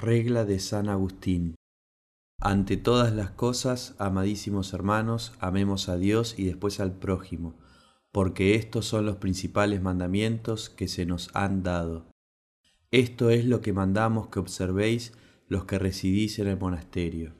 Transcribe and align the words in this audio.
Regla 0.00 0.44
de 0.44 0.60
San 0.60 0.88
Agustín. 0.88 1.56
Ante 2.38 2.76
todas 2.76 3.12
las 3.12 3.32
cosas, 3.32 3.96
amadísimos 3.98 4.72
hermanos, 4.72 5.32
amemos 5.40 5.88
a 5.88 5.96
Dios 5.96 6.38
y 6.38 6.44
después 6.44 6.78
al 6.78 6.92
prójimo, 6.92 7.58
porque 8.12 8.54
estos 8.54 8.86
son 8.86 9.06
los 9.06 9.16
principales 9.16 9.82
mandamientos 9.82 10.70
que 10.70 10.86
se 10.86 11.04
nos 11.04 11.34
han 11.34 11.64
dado. 11.64 12.06
Esto 12.92 13.30
es 13.30 13.44
lo 13.44 13.60
que 13.60 13.72
mandamos 13.72 14.28
que 14.28 14.38
observéis 14.38 15.14
los 15.48 15.64
que 15.64 15.80
residís 15.80 16.38
en 16.38 16.46
el 16.46 16.60
monasterio. 16.60 17.34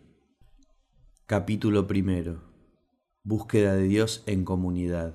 Capítulo 1.26 1.86
primero. 1.86 2.42
Búsqueda 3.22 3.74
de 3.74 3.84
Dios 3.84 4.24
en 4.26 4.44
comunidad. 4.44 5.14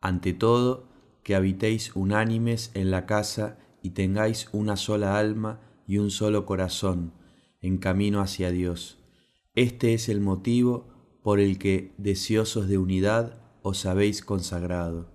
Ante 0.00 0.34
todo, 0.34 0.88
que 1.24 1.34
habitéis 1.34 1.96
unánimes 1.96 2.70
en 2.74 2.92
la 2.92 3.06
casa 3.06 3.58
y 3.82 3.90
tengáis 3.90 4.48
una 4.52 4.76
sola 4.76 5.18
alma 5.18 5.66
y 5.86 5.98
un 5.98 6.10
solo 6.10 6.46
corazón 6.46 7.12
en 7.60 7.78
camino 7.78 8.20
hacia 8.20 8.50
Dios. 8.50 8.98
Este 9.54 9.94
es 9.94 10.08
el 10.08 10.20
motivo 10.20 10.86
por 11.22 11.40
el 11.40 11.58
que, 11.58 11.92
deseosos 11.98 12.68
de 12.68 12.78
unidad, 12.78 13.40
os 13.62 13.86
habéis 13.86 14.22
consagrado. 14.22 15.10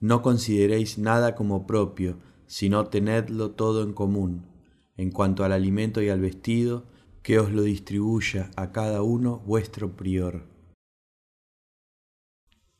No 0.00 0.22
consideréis 0.22 0.98
nada 0.98 1.34
como 1.36 1.66
propio, 1.66 2.18
sino 2.46 2.88
tenedlo 2.88 3.52
todo 3.52 3.82
en 3.84 3.92
común. 3.92 4.46
En 4.96 5.10
cuanto 5.10 5.44
al 5.44 5.52
alimento 5.52 6.02
y 6.02 6.08
al 6.08 6.20
vestido, 6.20 6.84
que 7.22 7.38
os 7.38 7.52
lo 7.52 7.62
distribuya 7.62 8.50
a 8.56 8.72
cada 8.72 9.02
uno 9.02 9.38
vuestro 9.46 9.96
prior. 9.96 10.42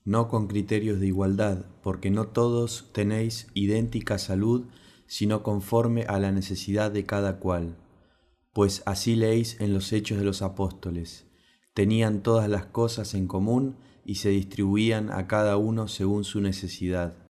No 0.05 0.27
con 0.29 0.49
criterios 0.49 0.99
de 0.99 1.07
igualdad, 1.07 1.67
porque 1.83 2.11
no 2.11 2.27
todos 2.27 2.91
tenéis 2.93 3.47
idéntica 3.55 4.19
salud 4.19 4.65
sino 5.13 5.43
conforme 5.43 6.05
a 6.05 6.19
la 6.19 6.33
necesidad 6.33 6.91
de 6.91 7.05
cada 7.05 7.39
cual. 7.39 7.77
Pues 8.55 8.83
así 8.87 9.15
leéis 9.15 9.61
en 9.61 9.75
los 9.75 9.93
hechos 9.93 10.17
de 10.17 10.25
los 10.25 10.41
apóstoles. 10.41 11.27
Tenían 11.75 12.23
todas 12.23 12.49
las 12.49 12.65
cosas 12.65 13.13
en 13.13 13.27
común 13.27 13.77
y 14.07 14.15
se 14.15 14.31
distribuían 14.31 15.11
a 15.13 15.27
cada 15.27 15.59
uno 15.59 15.87
según 15.87 16.25
su 16.25 16.41
necesidad. 16.41 17.29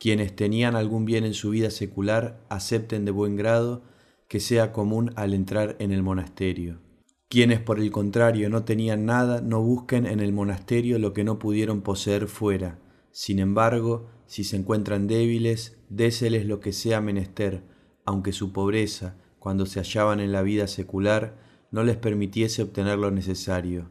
Quienes 0.00 0.34
tenían 0.34 0.74
algún 0.74 1.04
bien 1.04 1.24
en 1.24 1.34
su 1.34 1.50
vida 1.50 1.70
secular, 1.70 2.44
acepten 2.48 3.04
de 3.04 3.12
buen 3.12 3.36
grado 3.36 3.84
que 4.26 4.40
sea 4.40 4.72
común 4.72 5.12
al 5.14 5.34
entrar 5.34 5.76
en 5.78 5.92
el 5.92 6.02
monasterio. 6.02 6.80
Quienes 7.28 7.60
por 7.60 7.78
el 7.78 7.92
contrario 7.92 8.50
no 8.50 8.64
tenían 8.64 9.06
nada, 9.06 9.40
no 9.40 9.62
busquen 9.62 10.04
en 10.04 10.18
el 10.18 10.32
monasterio 10.32 10.98
lo 10.98 11.12
que 11.12 11.22
no 11.22 11.38
pudieron 11.38 11.82
poseer 11.82 12.26
fuera. 12.26 12.80
Sin 13.18 13.38
embargo, 13.38 14.10
si 14.26 14.44
se 14.44 14.56
encuentran 14.56 15.06
débiles, 15.06 15.78
déseles 15.88 16.44
lo 16.44 16.60
que 16.60 16.74
sea 16.74 17.00
menester, 17.00 17.62
aunque 18.04 18.30
su 18.30 18.52
pobreza, 18.52 19.16
cuando 19.38 19.64
se 19.64 19.80
hallaban 19.80 20.20
en 20.20 20.32
la 20.32 20.42
vida 20.42 20.66
secular, 20.66 21.38
no 21.70 21.82
les 21.82 21.96
permitiese 21.96 22.62
obtener 22.62 22.98
lo 22.98 23.10
necesario. 23.10 23.90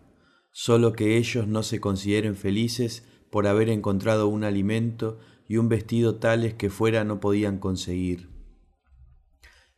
Solo 0.52 0.94
que 0.94 1.18
ellos 1.18 1.48
no 1.48 1.64
se 1.64 1.80
consideren 1.80 2.36
felices 2.36 3.04
por 3.32 3.48
haber 3.48 3.70
encontrado 3.70 4.28
un 4.28 4.44
alimento 4.44 5.18
y 5.48 5.58
un 5.58 5.70
vestido 5.70 6.18
tales 6.18 6.54
que 6.54 6.70
fuera 6.70 7.04
no 7.04 7.20
podían 7.20 7.58
conseguir. 7.58 8.30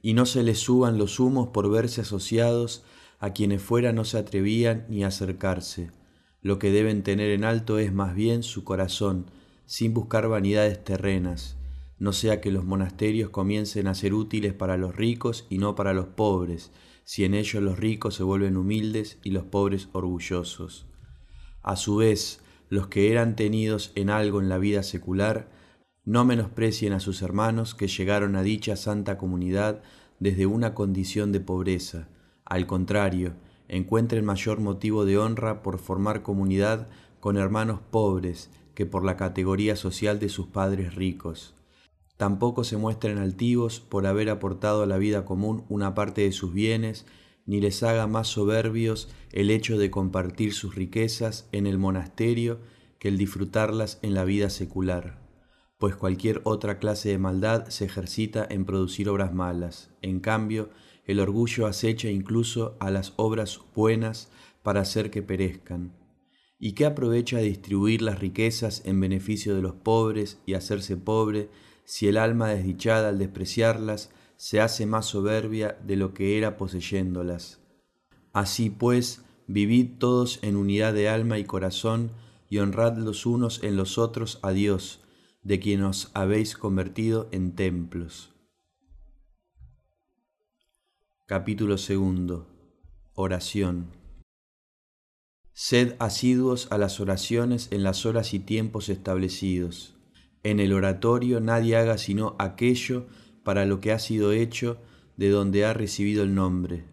Y 0.01 0.13
no 0.13 0.25
se 0.25 0.43
les 0.43 0.59
suban 0.59 0.97
los 0.97 1.21
humos 1.21 1.51
por 1.53 1.71
verse 1.71 2.01
asociados 2.01 2.83
a 3.17 3.31
quienes 3.31 3.61
fuera 3.61 3.93
no 3.93 4.03
se 4.03 4.17
atrevían 4.17 4.85
ni 4.89 5.05
a 5.05 5.07
acercarse. 5.07 5.91
Lo 6.41 6.59
que 6.59 6.69
deben 6.69 7.01
tener 7.01 7.31
en 7.31 7.45
alto 7.45 7.79
es 7.79 7.93
más 7.93 8.13
bien 8.13 8.43
su 8.43 8.65
corazón, 8.65 9.31
sin 9.67 9.93
buscar 9.93 10.27
vanidades 10.29 10.81
terrenas, 10.83 11.57
no 11.99 12.13
sea 12.13 12.39
que 12.41 12.51
los 12.51 12.63
monasterios 12.63 13.29
comiencen 13.29 13.87
a 13.87 13.95
ser 13.95 14.13
útiles 14.13 14.53
para 14.53 14.77
los 14.77 14.95
ricos 14.95 15.45
y 15.49 15.57
no 15.57 15.75
para 15.75 15.93
los 15.93 16.07
pobres, 16.07 16.71
si 17.03 17.25
en 17.25 17.33
ellos 17.33 17.61
los 17.61 17.77
ricos 17.77 18.15
se 18.15 18.23
vuelven 18.23 18.55
humildes 18.55 19.19
y 19.23 19.31
los 19.31 19.43
pobres 19.43 19.89
orgullosos. 19.91 20.87
A 21.63 21.75
su 21.75 21.97
vez, 21.97 22.39
los 22.69 22.87
que 22.87 23.11
eran 23.11 23.35
tenidos 23.35 23.91
en 23.95 24.09
algo 24.09 24.41
en 24.41 24.47
la 24.47 24.57
vida 24.57 24.83
secular, 24.83 25.49
no 26.05 26.23
menosprecien 26.23 26.93
a 26.93 27.01
sus 27.01 27.21
hermanos 27.21 27.75
que 27.75 27.87
llegaron 27.87 28.37
a 28.37 28.43
dicha 28.43 28.77
santa 28.77 29.17
comunidad 29.17 29.81
desde 30.19 30.45
una 30.45 30.73
condición 30.73 31.33
de 31.33 31.41
pobreza, 31.41 32.07
al 32.45 32.67
contrario, 32.67 33.33
encuentren 33.67 34.23
mayor 34.23 34.61
motivo 34.61 35.03
de 35.03 35.17
honra 35.17 35.61
por 35.61 35.77
formar 35.77 36.23
comunidad 36.23 36.87
con 37.19 37.35
hermanos 37.35 37.81
pobres 37.91 38.49
que 38.77 38.85
por 38.85 39.03
la 39.03 39.17
categoría 39.17 39.75
social 39.75 40.19
de 40.19 40.29
sus 40.29 40.45
padres 40.49 40.93
ricos. 40.93 41.55
Tampoco 42.15 42.63
se 42.63 42.77
muestren 42.77 43.17
altivos 43.17 43.79
por 43.79 44.05
haber 44.05 44.29
aportado 44.29 44.83
a 44.83 44.85
la 44.85 44.99
vida 44.99 45.25
común 45.25 45.65
una 45.67 45.95
parte 45.95 46.21
de 46.21 46.31
sus 46.31 46.53
bienes, 46.53 47.07
ni 47.47 47.59
les 47.59 47.81
haga 47.81 48.05
más 48.05 48.27
soberbios 48.27 49.09
el 49.31 49.49
hecho 49.49 49.79
de 49.79 49.89
compartir 49.89 50.53
sus 50.53 50.75
riquezas 50.75 51.49
en 51.51 51.65
el 51.65 51.79
monasterio 51.79 52.59
que 52.99 53.07
el 53.07 53.17
disfrutarlas 53.17 53.97
en 54.03 54.13
la 54.13 54.25
vida 54.25 54.51
secular, 54.51 55.27
pues 55.79 55.95
cualquier 55.95 56.41
otra 56.43 56.77
clase 56.77 57.09
de 57.09 57.17
maldad 57.17 57.69
se 57.69 57.85
ejercita 57.85 58.45
en 58.47 58.63
producir 58.65 59.09
obras 59.09 59.33
malas. 59.33 59.89
En 60.03 60.19
cambio, 60.19 60.69
el 61.07 61.19
orgullo 61.19 61.65
acecha 61.65 62.11
incluso 62.11 62.77
a 62.79 62.91
las 62.91 63.13
obras 63.15 63.59
buenas 63.73 64.29
para 64.61 64.81
hacer 64.81 65.09
que 65.09 65.23
perezcan. 65.23 65.96
¿Y 66.59 66.73
qué 66.73 66.85
aprovecha 66.85 67.37
distribuir 67.37 68.01
las 68.01 68.19
riquezas 68.19 68.81
en 68.85 68.99
beneficio 68.99 69.55
de 69.55 69.61
los 69.61 69.75
pobres 69.75 70.39
y 70.45 70.55
hacerse 70.55 70.97
pobre 70.97 71.49
si 71.85 72.07
el 72.07 72.17
alma 72.17 72.49
desdichada 72.49 73.09
al 73.09 73.19
despreciarlas 73.19 74.11
se 74.37 74.59
hace 74.59 74.85
más 74.85 75.05
soberbia 75.05 75.77
de 75.85 75.95
lo 75.95 76.13
que 76.13 76.37
era 76.37 76.57
poseyéndolas? 76.57 77.59
Así 78.33 78.69
pues, 78.69 79.21
vivid 79.47 79.97
todos 79.99 80.39
en 80.41 80.55
unidad 80.55 80.93
de 80.93 81.09
alma 81.09 81.37
y 81.37 81.45
corazón 81.45 82.11
y 82.49 82.57
honrad 82.57 82.97
los 82.97 83.25
unos 83.25 83.63
en 83.63 83.75
los 83.75 83.97
otros 83.97 84.39
a 84.41 84.51
Dios, 84.51 85.01
de 85.43 85.59
quien 85.59 85.83
os 85.83 86.09
habéis 86.13 86.57
convertido 86.57 87.29
en 87.31 87.55
templos. 87.55 88.33
Capítulo 91.25 91.77
segundo. 91.77 92.47
Oración. 93.13 93.96
Sed 95.59 95.95
asiduos 95.97 96.67
a 96.69 96.77
las 96.77 96.99
oraciones 96.99 97.69
en 97.71 97.81
las 97.81 98.05
horas 98.05 98.35
y 98.35 98.39
tiempos 98.39 98.89
establecidos. 98.89 99.95
En 100.43 100.59
el 100.59 100.71
oratorio 100.71 101.39
nadie 101.39 101.77
haga 101.77 101.97
sino 101.97 102.35
aquello 102.37 103.07
para 103.41 103.65
lo 103.65 103.81
que 103.81 103.91
ha 103.91 103.97
sido 103.97 104.33
hecho 104.33 104.77
de 105.15 105.31
donde 105.31 105.65
ha 105.65 105.73
recibido 105.73 106.21
el 106.21 106.35
nombre, 106.35 106.85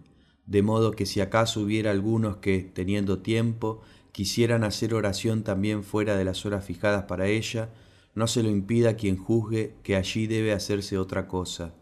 de 0.46 0.62
modo 0.62 0.92
que 0.92 1.04
si 1.04 1.20
acaso 1.20 1.60
hubiera 1.60 1.90
algunos 1.90 2.38
que, 2.38 2.60
teniendo 2.60 3.18
tiempo, 3.18 3.82
quisieran 4.12 4.64
hacer 4.64 4.94
oración 4.94 5.42
también 5.42 5.84
fuera 5.84 6.16
de 6.16 6.24
las 6.24 6.46
horas 6.46 6.64
fijadas 6.64 7.04
para 7.04 7.26
ella, 7.26 7.68
no 8.14 8.26
se 8.26 8.42
lo 8.42 8.48
impida 8.48 8.96
quien 8.96 9.18
juzgue 9.18 9.74
que 9.82 9.94
allí 9.94 10.26
debe 10.26 10.54
hacerse 10.54 10.96
otra 10.96 11.28
cosa. 11.28 11.74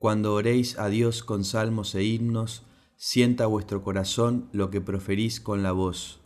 Cuando 0.00 0.34
oréis 0.34 0.76
a 0.76 0.88
Dios 0.88 1.22
con 1.22 1.44
salmos 1.44 1.94
e 1.94 2.02
himnos, 2.02 2.64
sienta 2.96 3.46
vuestro 3.46 3.82
corazón 3.82 4.48
lo 4.52 4.70
que 4.70 4.80
proferís 4.80 5.40
con 5.40 5.62
la 5.62 5.72
voz, 5.72 6.20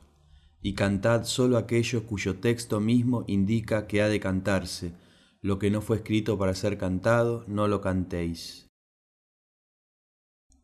y 0.62 0.74
cantad 0.74 1.24
solo 1.24 1.58
aquello 1.58 2.06
cuyo 2.06 2.36
texto 2.36 2.80
mismo 2.80 3.24
indica 3.26 3.86
que 3.86 4.02
ha 4.02 4.08
de 4.08 4.20
cantarse, 4.20 4.92
lo 5.42 5.58
que 5.58 5.70
no 5.70 5.80
fue 5.80 5.96
escrito 5.96 6.38
para 6.38 6.54
ser 6.54 6.78
cantado, 6.78 7.44
no 7.48 7.66
lo 7.66 7.80
cantéis. 7.80 8.68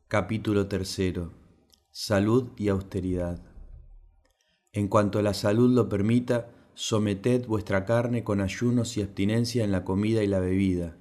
Capítulo 0.08 0.68
tercero. 0.68 1.32
Salud 1.90 2.50
y 2.56 2.68
austeridad. 2.68 3.42
En 4.72 4.88
cuanto 4.88 5.22
la 5.22 5.32
salud 5.32 5.74
lo 5.74 5.88
permita, 5.88 6.50
someted 6.74 7.46
vuestra 7.46 7.86
carne 7.86 8.22
con 8.22 8.42
ayunos 8.42 8.96
y 8.96 9.02
abstinencia 9.02 9.64
en 9.64 9.72
la 9.72 9.84
comida 9.84 10.22
y 10.22 10.26
la 10.26 10.38
bebida. 10.38 10.98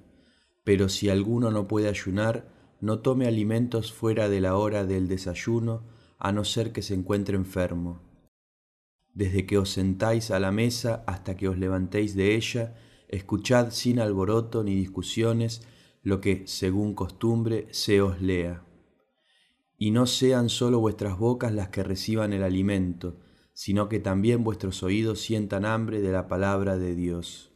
Pero 0.64 0.88
si 0.88 1.10
alguno 1.10 1.50
no 1.50 1.68
puede 1.68 1.88
ayunar, 1.90 2.55
no 2.86 3.00
tome 3.00 3.26
alimentos 3.26 3.92
fuera 3.92 4.28
de 4.28 4.40
la 4.40 4.56
hora 4.56 4.86
del 4.86 5.08
desayuno, 5.08 5.82
a 6.18 6.32
no 6.32 6.44
ser 6.44 6.72
que 6.72 6.82
se 6.82 6.94
encuentre 6.94 7.36
enfermo. 7.36 8.00
Desde 9.12 9.44
que 9.44 9.58
os 9.58 9.70
sentáis 9.70 10.30
a 10.30 10.38
la 10.38 10.52
mesa 10.52 11.02
hasta 11.06 11.36
que 11.36 11.48
os 11.48 11.58
levantéis 11.58 12.14
de 12.14 12.36
ella, 12.36 12.76
escuchad 13.08 13.70
sin 13.70 13.98
alboroto 13.98 14.62
ni 14.62 14.74
discusiones 14.74 15.66
lo 16.02 16.20
que, 16.20 16.46
según 16.46 16.94
costumbre, 16.94 17.66
se 17.72 18.00
os 18.00 18.22
lea. 18.22 18.64
Y 19.76 19.90
no 19.90 20.06
sean 20.06 20.48
sólo 20.48 20.78
vuestras 20.78 21.18
bocas 21.18 21.52
las 21.52 21.68
que 21.70 21.82
reciban 21.82 22.32
el 22.32 22.44
alimento, 22.44 23.18
sino 23.52 23.88
que 23.88 23.98
también 23.98 24.44
vuestros 24.44 24.82
oídos 24.82 25.20
sientan 25.20 25.64
hambre 25.64 26.00
de 26.00 26.12
la 26.12 26.28
palabra 26.28 26.78
de 26.78 26.94
Dios. 26.94 27.55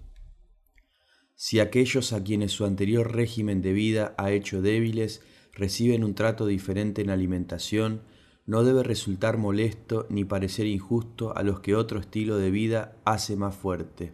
Si 1.43 1.59
aquellos 1.59 2.13
a 2.13 2.23
quienes 2.23 2.53
su 2.53 2.67
anterior 2.67 3.15
régimen 3.15 3.63
de 3.63 3.73
vida 3.73 4.15
ha 4.19 4.31
hecho 4.31 4.61
débiles 4.61 5.23
reciben 5.55 6.05
un 6.05 6.15
trato 6.15 6.45
diferente 6.45 7.01
en 7.01 7.09
alimentación, 7.09 8.03
no 8.45 8.63
debe 8.63 8.83
resultar 8.83 9.39
molesto 9.39 10.07
ni 10.11 10.27
parecer 10.27 10.67
injusto 10.67 11.35
a 11.35 11.43
los 11.43 11.61
que 11.61 11.75
otro 11.75 11.99
estilo 11.99 12.37
de 12.37 12.51
vida 12.51 13.01
hace 13.07 13.37
más 13.37 13.57
fuerte. 13.57 14.13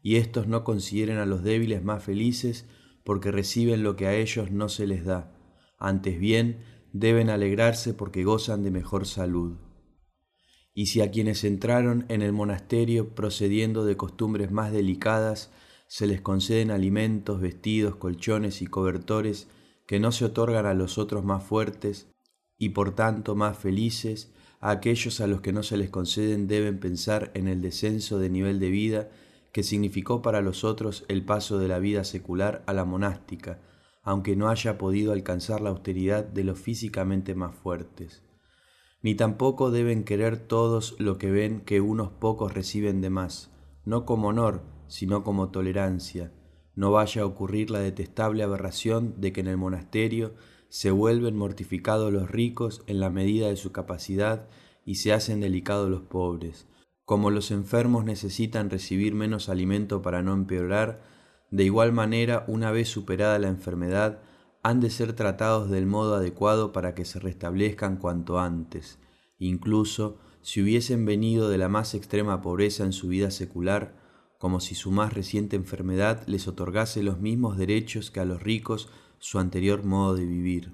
Y 0.00 0.16
éstos 0.16 0.46
no 0.46 0.64
consideren 0.64 1.18
a 1.18 1.26
los 1.26 1.42
débiles 1.42 1.84
más 1.84 2.02
felices 2.02 2.64
porque 3.04 3.30
reciben 3.30 3.82
lo 3.82 3.94
que 3.96 4.06
a 4.06 4.14
ellos 4.14 4.50
no 4.50 4.70
se 4.70 4.86
les 4.86 5.04
da. 5.04 5.36
Antes 5.76 6.18
bien, 6.18 6.60
deben 6.94 7.28
alegrarse 7.28 7.92
porque 7.92 8.24
gozan 8.24 8.62
de 8.62 8.70
mejor 8.70 9.04
salud. 9.04 9.58
Y 10.72 10.86
si 10.86 11.02
a 11.02 11.10
quienes 11.10 11.44
entraron 11.44 12.06
en 12.08 12.22
el 12.22 12.32
monasterio 12.32 13.14
procediendo 13.14 13.84
de 13.84 13.98
costumbres 13.98 14.50
más 14.50 14.72
delicadas, 14.72 15.50
se 15.88 16.06
les 16.06 16.20
conceden 16.20 16.70
alimentos, 16.70 17.40
vestidos, 17.40 17.96
colchones 17.96 18.62
y 18.62 18.66
cobertores 18.66 19.48
que 19.86 20.00
no 20.00 20.12
se 20.12 20.24
otorgan 20.24 20.66
a 20.66 20.74
los 20.74 20.98
otros 20.98 21.24
más 21.24 21.44
fuertes 21.44 22.08
y 22.58 22.70
por 22.70 22.94
tanto 22.94 23.34
más 23.34 23.56
felices, 23.56 24.32
a 24.60 24.70
aquellos 24.70 25.20
a 25.20 25.26
los 25.26 25.40
que 25.40 25.52
no 25.52 25.62
se 25.62 25.76
les 25.76 25.90
conceden 25.90 26.48
deben 26.48 26.80
pensar 26.80 27.30
en 27.34 27.46
el 27.46 27.60
descenso 27.60 28.18
de 28.18 28.30
nivel 28.30 28.58
de 28.58 28.70
vida 28.70 29.10
que 29.52 29.62
significó 29.62 30.22
para 30.22 30.40
los 30.40 30.64
otros 30.64 31.04
el 31.08 31.24
paso 31.24 31.58
de 31.58 31.68
la 31.68 31.78
vida 31.78 32.04
secular 32.04 32.62
a 32.66 32.72
la 32.72 32.84
monástica, 32.84 33.60
aunque 34.02 34.36
no 34.36 34.48
haya 34.48 34.78
podido 34.78 35.12
alcanzar 35.12 35.60
la 35.60 35.70
austeridad 35.70 36.24
de 36.24 36.44
los 36.44 36.58
físicamente 36.58 37.34
más 37.34 37.54
fuertes. 37.54 38.22
Ni 39.02 39.14
tampoco 39.14 39.70
deben 39.70 40.04
querer 40.04 40.36
todos 40.36 40.96
lo 40.98 41.18
que 41.18 41.30
ven 41.30 41.60
que 41.60 41.80
unos 41.80 42.10
pocos 42.10 42.54
reciben 42.54 43.00
de 43.00 43.10
más, 43.10 43.50
no 43.84 44.04
como 44.04 44.28
honor, 44.28 44.62
sino 44.88 45.24
como 45.24 45.50
tolerancia. 45.50 46.32
No 46.74 46.92
vaya 46.92 47.22
a 47.22 47.26
ocurrir 47.26 47.70
la 47.70 47.80
detestable 47.80 48.42
aberración 48.42 49.14
de 49.18 49.32
que 49.32 49.40
en 49.40 49.48
el 49.48 49.56
monasterio 49.56 50.34
se 50.68 50.90
vuelven 50.90 51.36
mortificados 51.36 52.12
los 52.12 52.30
ricos 52.30 52.82
en 52.86 53.00
la 53.00 53.10
medida 53.10 53.48
de 53.48 53.56
su 53.56 53.72
capacidad 53.72 54.48
y 54.84 54.96
se 54.96 55.12
hacen 55.12 55.40
delicados 55.40 55.88
los 55.88 56.02
pobres, 56.02 56.66
como 57.04 57.30
los 57.30 57.50
enfermos 57.50 58.04
necesitan 58.04 58.68
recibir 58.68 59.14
menos 59.14 59.48
alimento 59.48 60.02
para 60.02 60.22
no 60.22 60.32
empeorar, 60.32 61.02
de 61.50 61.62
igual 61.62 61.92
manera, 61.92 62.44
una 62.48 62.72
vez 62.72 62.88
superada 62.88 63.38
la 63.38 63.48
enfermedad, 63.48 64.20
han 64.62 64.80
de 64.80 64.90
ser 64.90 65.12
tratados 65.12 65.70
del 65.70 65.86
modo 65.86 66.16
adecuado 66.16 66.72
para 66.72 66.94
que 66.94 67.04
se 67.04 67.20
restablezcan 67.20 67.98
cuanto 67.98 68.40
antes. 68.40 68.98
Incluso 69.38 70.18
si 70.42 70.60
hubiesen 70.60 71.04
venido 71.04 71.48
de 71.48 71.58
la 71.58 71.68
más 71.68 71.94
extrema 71.94 72.42
pobreza 72.42 72.82
en 72.82 72.92
su 72.92 73.06
vida 73.06 73.30
secular, 73.30 73.94
como 74.38 74.60
si 74.60 74.74
su 74.74 74.90
más 74.90 75.12
reciente 75.12 75.56
enfermedad 75.56 76.26
les 76.26 76.48
otorgase 76.48 77.02
los 77.02 77.20
mismos 77.20 77.56
derechos 77.56 78.10
que 78.10 78.20
a 78.20 78.24
los 78.24 78.42
ricos 78.42 78.88
su 79.18 79.38
anterior 79.38 79.84
modo 79.84 80.14
de 80.14 80.26
vivir. 80.26 80.72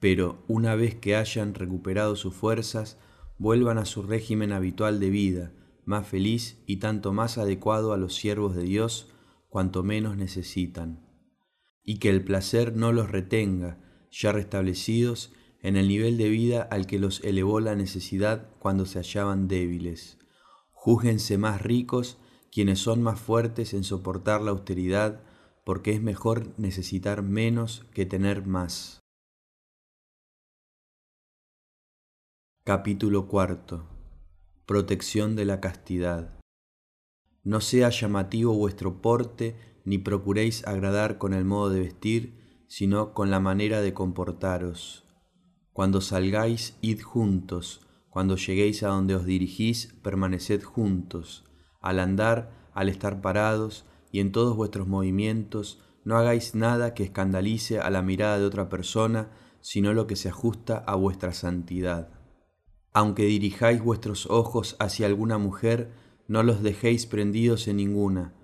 Pero 0.00 0.44
una 0.46 0.74
vez 0.74 0.94
que 0.94 1.16
hayan 1.16 1.54
recuperado 1.54 2.14
sus 2.14 2.34
fuerzas, 2.34 2.98
vuelvan 3.36 3.78
a 3.78 3.84
su 3.84 4.02
régimen 4.02 4.52
habitual 4.52 5.00
de 5.00 5.10
vida, 5.10 5.52
más 5.84 6.06
feliz 6.06 6.62
y 6.66 6.76
tanto 6.76 7.12
más 7.12 7.38
adecuado 7.38 7.92
a 7.92 7.96
los 7.96 8.14
siervos 8.14 8.54
de 8.54 8.62
Dios 8.62 9.10
cuanto 9.48 9.82
menos 9.82 10.16
necesitan, 10.16 11.04
y 11.82 11.98
que 11.98 12.10
el 12.10 12.22
placer 12.22 12.76
no 12.76 12.92
los 12.92 13.10
retenga, 13.10 13.78
ya 14.10 14.32
restablecidos 14.32 15.32
en 15.60 15.76
el 15.76 15.88
nivel 15.88 16.16
de 16.16 16.28
vida 16.28 16.62
al 16.62 16.86
que 16.86 16.98
los 16.98 17.24
elevó 17.24 17.60
la 17.60 17.74
necesidad 17.74 18.50
cuando 18.58 18.86
se 18.86 18.98
hallaban 18.98 19.48
débiles. 19.48 20.18
Júzguense 20.70 21.38
más 21.38 21.62
ricos 21.62 22.18
quienes 22.50 22.78
son 22.78 23.02
más 23.02 23.20
fuertes 23.20 23.74
en 23.74 23.84
soportar 23.84 24.40
la 24.40 24.50
austeridad, 24.50 25.22
porque 25.64 25.92
es 25.92 26.02
mejor 26.02 26.58
necesitar 26.58 27.22
menos 27.22 27.84
que 27.92 28.06
tener 28.06 28.46
más. 28.46 29.00
Capítulo 32.64 33.28
cuarto. 33.28 33.86
Protección 34.66 35.36
de 35.36 35.44
la 35.44 35.60
castidad. 35.60 36.38
No 37.42 37.60
sea 37.60 37.88
llamativo 37.88 38.52
vuestro 38.54 39.00
porte, 39.00 39.56
ni 39.84 39.96
procuréis 39.96 40.66
agradar 40.66 41.16
con 41.16 41.32
el 41.32 41.46
modo 41.46 41.70
de 41.70 41.80
vestir, 41.80 42.64
sino 42.66 43.14
con 43.14 43.30
la 43.30 43.40
manera 43.40 43.80
de 43.80 43.94
comportaros. 43.94 45.06
Cuando 45.72 46.02
salgáis, 46.02 46.76
id 46.82 47.00
juntos, 47.00 47.86
cuando 48.10 48.36
lleguéis 48.36 48.82
a 48.82 48.88
donde 48.88 49.14
os 49.14 49.24
dirigís, 49.24 49.94
permaneced 50.02 50.62
juntos. 50.62 51.47
Al 51.80 52.00
andar, 52.00 52.50
al 52.72 52.88
estar 52.88 53.20
parados, 53.20 53.84
y 54.10 54.20
en 54.20 54.32
todos 54.32 54.56
vuestros 54.56 54.88
movimientos, 54.88 55.80
no 56.04 56.16
hagáis 56.16 56.54
nada 56.54 56.94
que 56.94 57.04
escandalice 57.04 57.80
a 57.80 57.90
la 57.90 58.02
mirada 58.02 58.38
de 58.38 58.46
otra 58.46 58.68
persona, 58.68 59.30
sino 59.60 59.92
lo 59.92 60.06
que 60.06 60.16
se 60.16 60.28
ajusta 60.28 60.78
a 60.78 60.94
vuestra 60.94 61.32
santidad. 61.32 62.08
Aunque 62.92 63.24
dirijáis 63.24 63.82
vuestros 63.82 64.26
ojos 64.26 64.76
hacia 64.78 65.06
alguna 65.06 65.38
mujer, 65.38 65.92
no 66.26 66.42
los 66.42 66.62
dejéis 66.62 67.06
prendidos 67.06 67.68
en 67.68 67.76
ninguna, 67.76 68.34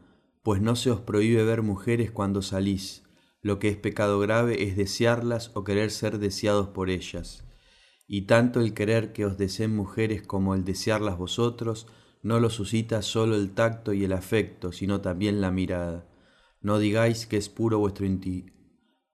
pues 0.42 0.60
no 0.60 0.76
se 0.76 0.90
os 0.90 1.00
prohíbe 1.00 1.42
ver 1.44 1.62
mujeres 1.62 2.10
cuando 2.10 2.42
salís. 2.42 3.02
Lo 3.40 3.58
que 3.58 3.68
es 3.68 3.76
pecado 3.76 4.20
grave 4.20 4.64
es 4.64 4.76
desearlas 4.76 5.50
o 5.54 5.64
querer 5.64 5.90
ser 5.90 6.18
deseados 6.18 6.68
por 6.68 6.90
ellas. 6.90 7.44
Y 8.06 8.22
tanto 8.22 8.60
el 8.60 8.74
querer 8.74 9.12
que 9.12 9.24
os 9.24 9.38
deseen 9.38 9.74
mujeres 9.74 10.22
como 10.22 10.54
el 10.54 10.64
desearlas 10.64 11.16
vosotros 11.16 11.86
no 12.24 12.40
lo 12.40 12.48
suscita 12.48 13.02
solo 13.02 13.36
el 13.36 13.50
tacto 13.52 13.92
y 13.92 14.02
el 14.02 14.12
afecto, 14.12 14.72
sino 14.72 15.02
también 15.02 15.42
la 15.42 15.50
mirada. 15.50 16.08
No 16.62 16.78
digáis 16.78 17.26
que 17.26 17.36
es 17.36 17.50
puro 17.50 17.78
vuestro 17.78 18.06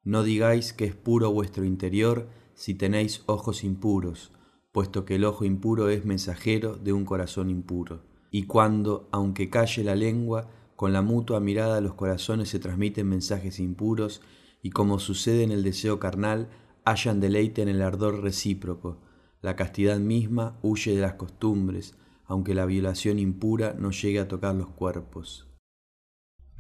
no 0.04 0.22
digáis 0.22 0.72
que 0.72 0.84
es 0.84 0.94
puro 0.94 1.32
vuestro 1.32 1.64
interior 1.64 2.28
si 2.54 2.74
tenéis 2.74 3.22
ojos 3.26 3.64
impuros, 3.64 4.30
puesto 4.70 5.04
que 5.04 5.16
el 5.16 5.24
ojo 5.24 5.44
impuro 5.44 5.88
es 5.88 6.04
mensajero 6.04 6.76
de 6.76 6.92
un 6.92 7.04
corazón 7.04 7.50
impuro. 7.50 8.04
Y 8.30 8.44
cuando, 8.44 9.08
aunque 9.10 9.50
calle 9.50 9.82
la 9.82 9.96
lengua, 9.96 10.48
con 10.76 10.92
la 10.92 11.02
mutua 11.02 11.40
mirada 11.40 11.80
los 11.80 11.94
corazones 11.94 12.48
se 12.48 12.60
transmiten 12.60 13.08
mensajes 13.08 13.58
impuros, 13.58 14.22
y 14.62 14.70
como 14.70 15.00
sucede 15.00 15.42
en 15.42 15.50
el 15.50 15.64
deseo 15.64 15.98
carnal, 15.98 16.48
hallan 16.84 17.18
deleite 17.18 17.60
en 17.60 17.68
el 17.68 17.82
ardor 17.82 18.22
recíproco. 18.22 19.00
La 19.42 19.56
castidad 19.56 19.98
misma 19.98 20.60
huye 20.62 20.94
de 20.94 21.00
las 21.00 21.14
costumbres, 21.14 21.96
aunque 22.30 22.54
la 22.54 22.64
violación 22.64 23.18
impura 23.18 23.74
no 23.76 23.90
llegue 23.90 24.20
a 24.20 24.28
tocar 24.28 24.54
los 24.54 24.68
cuerpos. 24.68 25.48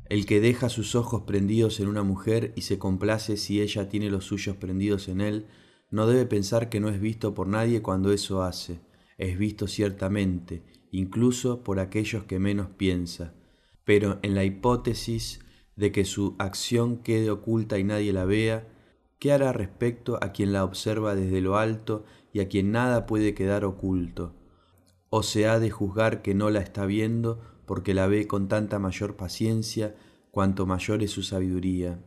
El 0.06 0.26
que 0.26 0.40
deja 0.40 0.68
sus 0.68 0.96
ojos 0.96 1.22
prendidos 1.22 1.78
en 1.78 1.86
una 1.86 2.02
mujer 2.02 2.52
y 2.56 2.62
se 2.62 2.76
complace 2.76 3.36
si 3.36 3.60
ella 3.60 3.88
tiene 3.88 4.10
los 4.10 4.24
suyos 4.24 4.56
prendidos 4.56 5.06
en 5.06 5.20
él, 5.20 5.46
no 5.88 6.08
debe 6.08 6.26
pensar 6.26 6.70
que 6.70 6.80
no 6.80 6.88
es 6.88 7.00
visto 7.00 7.34
por 7.34 7.46
nadie 7.46 7.82
cuando 7.82 8.10
eso 8.10 8.42
hace, 8.42 8.80
es 9.16 9.38
visto 9.38 9.68
ciertamente, 9.68 10.64
incluso 10.90 11.62
por 11.62 11.78
aquellos 11.78 12.24
que 12.24 12.40
menos 12.40 12.70
piensa, 12.76 13.32
pero 13.84 14.18
en 14.22 14.34
la 14.34 14.42
hipótesis 14.42 15.38
de 15.76 15.92
que 15.92 16.04
su 16.04 16.34
acción 16.40 16.96
quede 16.96 17.30
oculta 17.30 17.78
y 17.78 17.84
nadie 17.84 18.12
la 18.12 18.24
vea, 18.24 18.66
¿qué 19.20 19.30
hará 19.30 19.52
respecto 19.52 20.18
a 20.20 20.32
quien 20.32 20.52
la 20.52 20.64
observa 20.64 21.14
desde 21.14 21.40
lo 21.40 21.58
alto 21.58 22.04
y 22.32 22.40
a 22.40 22.48
quien 22.48 22.72
nada 22.72 23.06
puede 23.06 23.34
quedar 23.34 23.64
oculto? 23.64 24.34
¿O 25.10 25.24
se 25.24 25.48
ha 25.48 25.58
de 25.58 25.70
juzgar 25.70 26.22
que 26.22 26.34
no 26.34 26.50
la 26.50 26.60
está 26.60 26.86
viendo 26.86 27.40
porque 27.66 27.94
la 27.94 28.06
ve 28.06 28.28
con 28.28 28.46
tanta 28.46 28.78
mayor 28.78 29.16
paciencia 29.16 29.96
cuanto 30.30 30.66
mayor 30.66 31.02
es 31.02 31.10
su 31.10 31.24
sabiduría? 31.24 32.00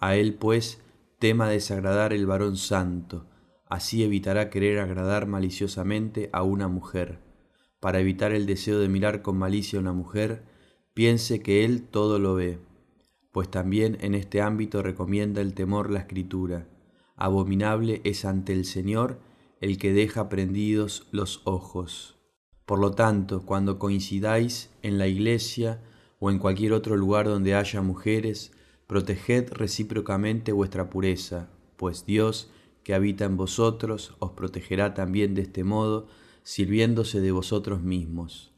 A 0.00 0.16
él, 0.16 0.34
pues, 0.34 0.82
tema 1.20 1.48
desagradar 1.48 2.12
el 2.12 2.26
varón 2.26 2.56
santo, 2.56 3.28
así 3.68 4.02
evitará 4.02 4.50
querer 4.50 4.80
agradar 4.80 5.28
maliciosamente 5.28 6.30
a 6.32 6.42
una 6.42 6.66
mujer. 6.66 7.20
Para 7.78 8.00
evitar 8.00 8.32
el 8.32 8.44
deseo 8.44 8.80
de 8.80 8.88
mirar 8.88 9.22
con 9.22 9.38
malicia 9.38 9.78
a 9.78 9.82
una 9.82 9.92
mujer, 9.92 10.42
piense 10.94 11.42
que 11.42 11.64
él 11.64 11.84
todo 11.88 12.18
lo 12.18 12.34
ve, 12.34 12.58
pues 13.30 13.48
también 13.52 13.98
en 14.00 14.16
este 14.16 14.42
ámbito 14.42 14.82
recomienda 14.82 15.40
el 15.40 15.54
temor 15.54 15.90
la 15.90 16.00
escritura. 16.00 16.66
Abominable 17.14 18.00
es 18.02 18.24
ante 18.24 18.52
el 18.52 18.64
Señor 18.64 19.20
el 19.60 19.78
que 19.78 19.92
deja 19.92 20.28
prendidos 20.28 21.06
los 21.12 21.40
ojos. 21.44 22.21
Por 22.66 22.78
lo 22.78 22.92
tanto, 22.92 23.44
cuando 23.44 23.78
coincidáis 23.78 24.70
en 24.82 24.98
la 24.98 25.08
iglesia 25.08 25.82
o 26.20 26.30
en 26.30 26.38
cualquier 26.38 26.72
otro 26.72 26.96
lugar 26.96 27.26
donde 27.26 27.54
haya 27.54 27.82
mujeres, 27.82 28.52
proteged 28.86 29.52
recíprocamente 29.52 30.52
vuestra 30.52 30.88
pureza, 30.88 31.50
pues 31.76 32.06
Dios, 32.06 32.50
que 32.84 32.94
habita 32.94 33.24
en 33.24 33.36
vosotros, 33.36 34.14
os 34.18 34.32
protegerá 34.32 34.94
también 34.94 35.34
de 35.34 35.42
este 35.42 35.64
modo, 35.64 36.06
sirviéndose 36.42 37.20
de 37.20 37.32
vosotros 37.32 37.82
mismos. 37.82 38.52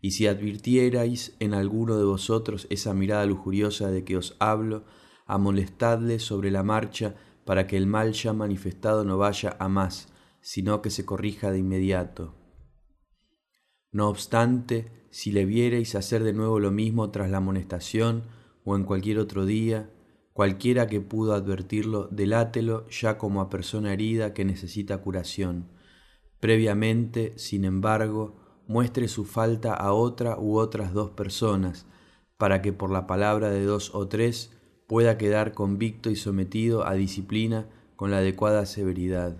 Y 0.00 0.12
si 0.12 0.26
advirtierais 0.26 1.36
en 1.38 1.54
alguno 1.54 1.96
de 1.96 2.04
vosotros 2.04 2.66
esa 2.70 2.92
mirada 2.92 3.24
lujuriosa 3.26 3.90
de 3.90 4.04
que 4.04 4.16
os 4.16 4.36
hablo, 4.40 4.84
amolestadle 5.26 6.18
sobre 6.18 6.50
la 6.50 6.62
marcha 6.62 7.14
para 7.44 7.66
que 7.66 7.76
el 7.76 7.86
mal 7.86 8.12
ya 8.12 8.32
manifestado 8.32 9.04
no 9.04 9.18
vaya 9.18 9.56
a 9.58 9.68
más, 9.68 10.08
sino 10.40 10.82
que 10.82 10.90
se 10.90 11.04
corrija 11.04 11.50
de 11.50 11.58
inmediato. 11.58 12.34
No 13.92 14.08
obstante, 14.08 14.90
si 15.10 15.30
le 15.32 15.44
vierais 15.44 15.94
hacer 15.94 16.24
de 16.24 16.32
nuevo 16.32 16.58
lo 16.58 16.70
mismo 16.70 17.10
tras 17.10 17.30
la 17.30 17.36
amonestación, 17.36 18.24
o 18.64 18.74
en 18.74 18.84
cualquier 18.84 19.18
otro 19.18 19.44
día, 19.44 19.90
cualquiera 20.32 20.86
que 20.86 21.02
pudo 21.02 21.34
advertirlo, 21.34 22.08
delátelo 22.10 22.88
ya 22.88 23.18
como 23.18 23.42
a 23.42 23.50
persona 23.50 23.92
herida 23.92 24.32
que 24.32 24.46
necesita 24.46 24.98
curación. 24.98 25.68
Previamente, 26.40 27.34
sin 27.36 27.66
embargo, 27.66 28.62
muestre 28.66 29.08
su 29.08 29.26
falta 29.26 29.74
a 29.74 29.92
otra 29.92 30.38
u 30.38 30.56
otras 30.56 30.94
dos 30.94 31.10
personas, 31.10 31.86
para 32.38 32.62
que 32.62 32.72
por 32.72 32.90
la 32.90 33.06
palabra 33.06 33.50
de 33.50 33.64
dos 33.64 33.94
o 33.94 34.08
tres 34.08 34.58
pueda 34.88 35.18
quedar 35.18 35.52
convicto 35.52 36.08
y 36.08 36.16
sometido 36.16 36.86
a 36.86 36.94
disciplina 36.94 37.68
con 37.96 38.10
la 38.10 38.18
adecuada 38.18 38.64
severidad. 38.64 39.36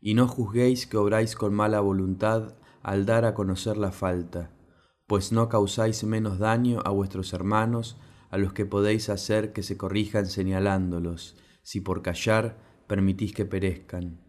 Y 0.00 0.14
no 0.14 0.26
juzguéis 0.26 0.86
que 0.86 0.96
obráis 0.96 1.36
con 1.36 1.54
mala 1.54 1.80
voluntad 1.80 2.56
al 2.86 3.04
dar 3.04 3.24
a 3.24 3.34
conocer 3.34 3.76
la 3.76 3.90
falta, 3.90 4.52
pues 5.08 5.32
no 5.32 5.48
causáis 5.48 6.04
menos 6.04 6.38
daño 6.38 6.78
a 6.84 6.90
vuestros 6.90 7.32
hermanos 7.32 7.96
a 8.30 8.38
los 8.38 8.52
que 8.52 8.64
podéis 8.64 9.08
hacer 9.08 9.52
que 9.52 9.64
se 9.64 9.76
corrijan 9.76 10.26
señalándolos, 10.26 11.36
si 11.64 11.80
por 11.80 12.02
callar 12.02 12.58
permitís 12.86 13.32
que 13.32 13.44
perezcan. 13.44 14.20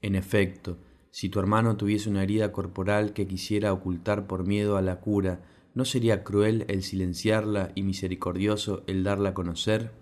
En 0.00 0.14
efecto, 0.14 0.78
si 1.10 1.28
tu 1.28 1.38
hermano 1.38 1.76
tuviese 1.76 2.08
una 2.08 2.22
herida 2.22 2.50
corporal 2.50 3.12
que 3.12 3.26
quisiera 3.26 3.74
ocultar 3.74 4.26
por 4.26 4.46
miedo 4.46 4.78
a 4.78 4.82
la 4.82 5.00
cura, 5.00 5.42
¿no 5.74 5.84
sería 5.84 6.24
cruel 6.24 6.64
el 6.68 6.84
silenciarla 6.84 7.72
y 7.74 7.82
misericordioso 7.82 8.84
el 8.86 9.04
darla 9.04 9.30
a 9.30 9.34
conocer? 9.34 9.92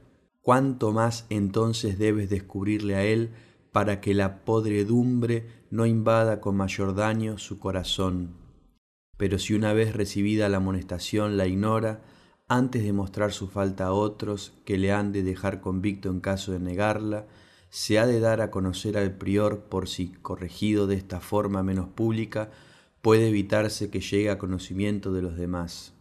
¿Cuánto 0.42 0.92
más 0.92 1.26
entonces 1.28 1.98
debes 1.98 2.30
descubrirle 2.30 2.94
a 2.94 3.02
él 3.02 3.30
para 3.76 4.00
que 4.00 4.14
la 4.14 4.42
podredumbre 4.46 5.66
no 5.68 5.84
invada 5.84 6.40
con 6.40 6.56
mayor 6.56 6.94
daño 6.94 7.36
su 7.36 7.58
corazón? 7.58 8.34
Pero 9.18 9.38
si 9.38 9.52
una 9.52 9.74
vez 9.74 9.94
recibida 9.94 10.48
la 10.48 10.56
amonestación 10.56 11.36
la 11.36 11.46
ignora, 11.46 12.00
antes 12.48 12.82
de 12.84 12.94
mostrar 12.94 13.34
su 13.34 13.48
falta 13.48 13.88
a 13.88 13.92
otros 13.92 14.54
que 14.64 14.78
le 14.78 14.92
han 14.92 15.12
de 15.12 15.22
dejar 15.22 15.60
convicto 15.60 16.08
en 16.08 16.20
caso 16.20 16.52
de 16.52 16.58
negarla, 16.58 17.26
se 17.68 17.98
ha 17.98 18.06
de 18.06 18.18
dar 18.18 18.40
a 18.40 18.50
conocer 18.50 18.96
al 18.96 19.14
prior 19.14 19.64
por 19.64 19.90
si, 19.90 20.08
corregido 20.22 20.86
de 20.86 20.94
esta 20.94 21.20
forma 21.20 21.62
menos 21.62 21.88
pública, 21.90 22.50
puede 23.02 23.28
evitarse 23.28 23.90
que 23.90 24.00
llegue 24.00 24.30
a 24.30 24.38
conocimiento 24.38 25.12
de 25.12 25.20
los 25.20 25.36
demás. 25.36 25.92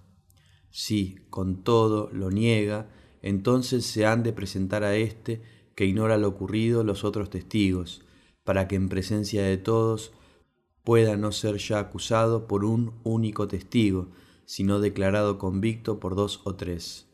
Si, 0.70 1.18
con 1.30 1.62
todo, 1.66 2.10
lo 2.14 2.32
niega, 2.32 2.88
entonces 3.22 3.86
se 3.86 4.06
han 4.06 4.24
de 4.24 4.32
presentar 4.32 4.86
a 4.86 4.96
éste, 4.96 5.42
que 5.76 5.86
ignora 5.86 6.18
lo 6.18 6.30
ocurrido, 6.30 6.84
los 6.84 7.04
otros 7.04 7.30
testigos, 7.30 8.02
para 8.44 8.68
que 8.68 8.76
en 8.76 8.90
presencia 8.90 9.44
de 9.44 9.58
todos 9.58 10.14
pueda 10.84 11.18
no 11.18 11.32
ser 11.32 11.58
ya 11.58 11.80
acusado 11.80 12.48
por 12.48 12.64
un 12.64 12.94
único 13.04 13.48
testigo, 13.48 14.10
sino 14.46 14.80
declarado 14.80 15.38
convicto 15.38 16.00
por 16.00 16.16
dos 16.16 16.42
o 16.46 16.56
tres. 16.56 17.08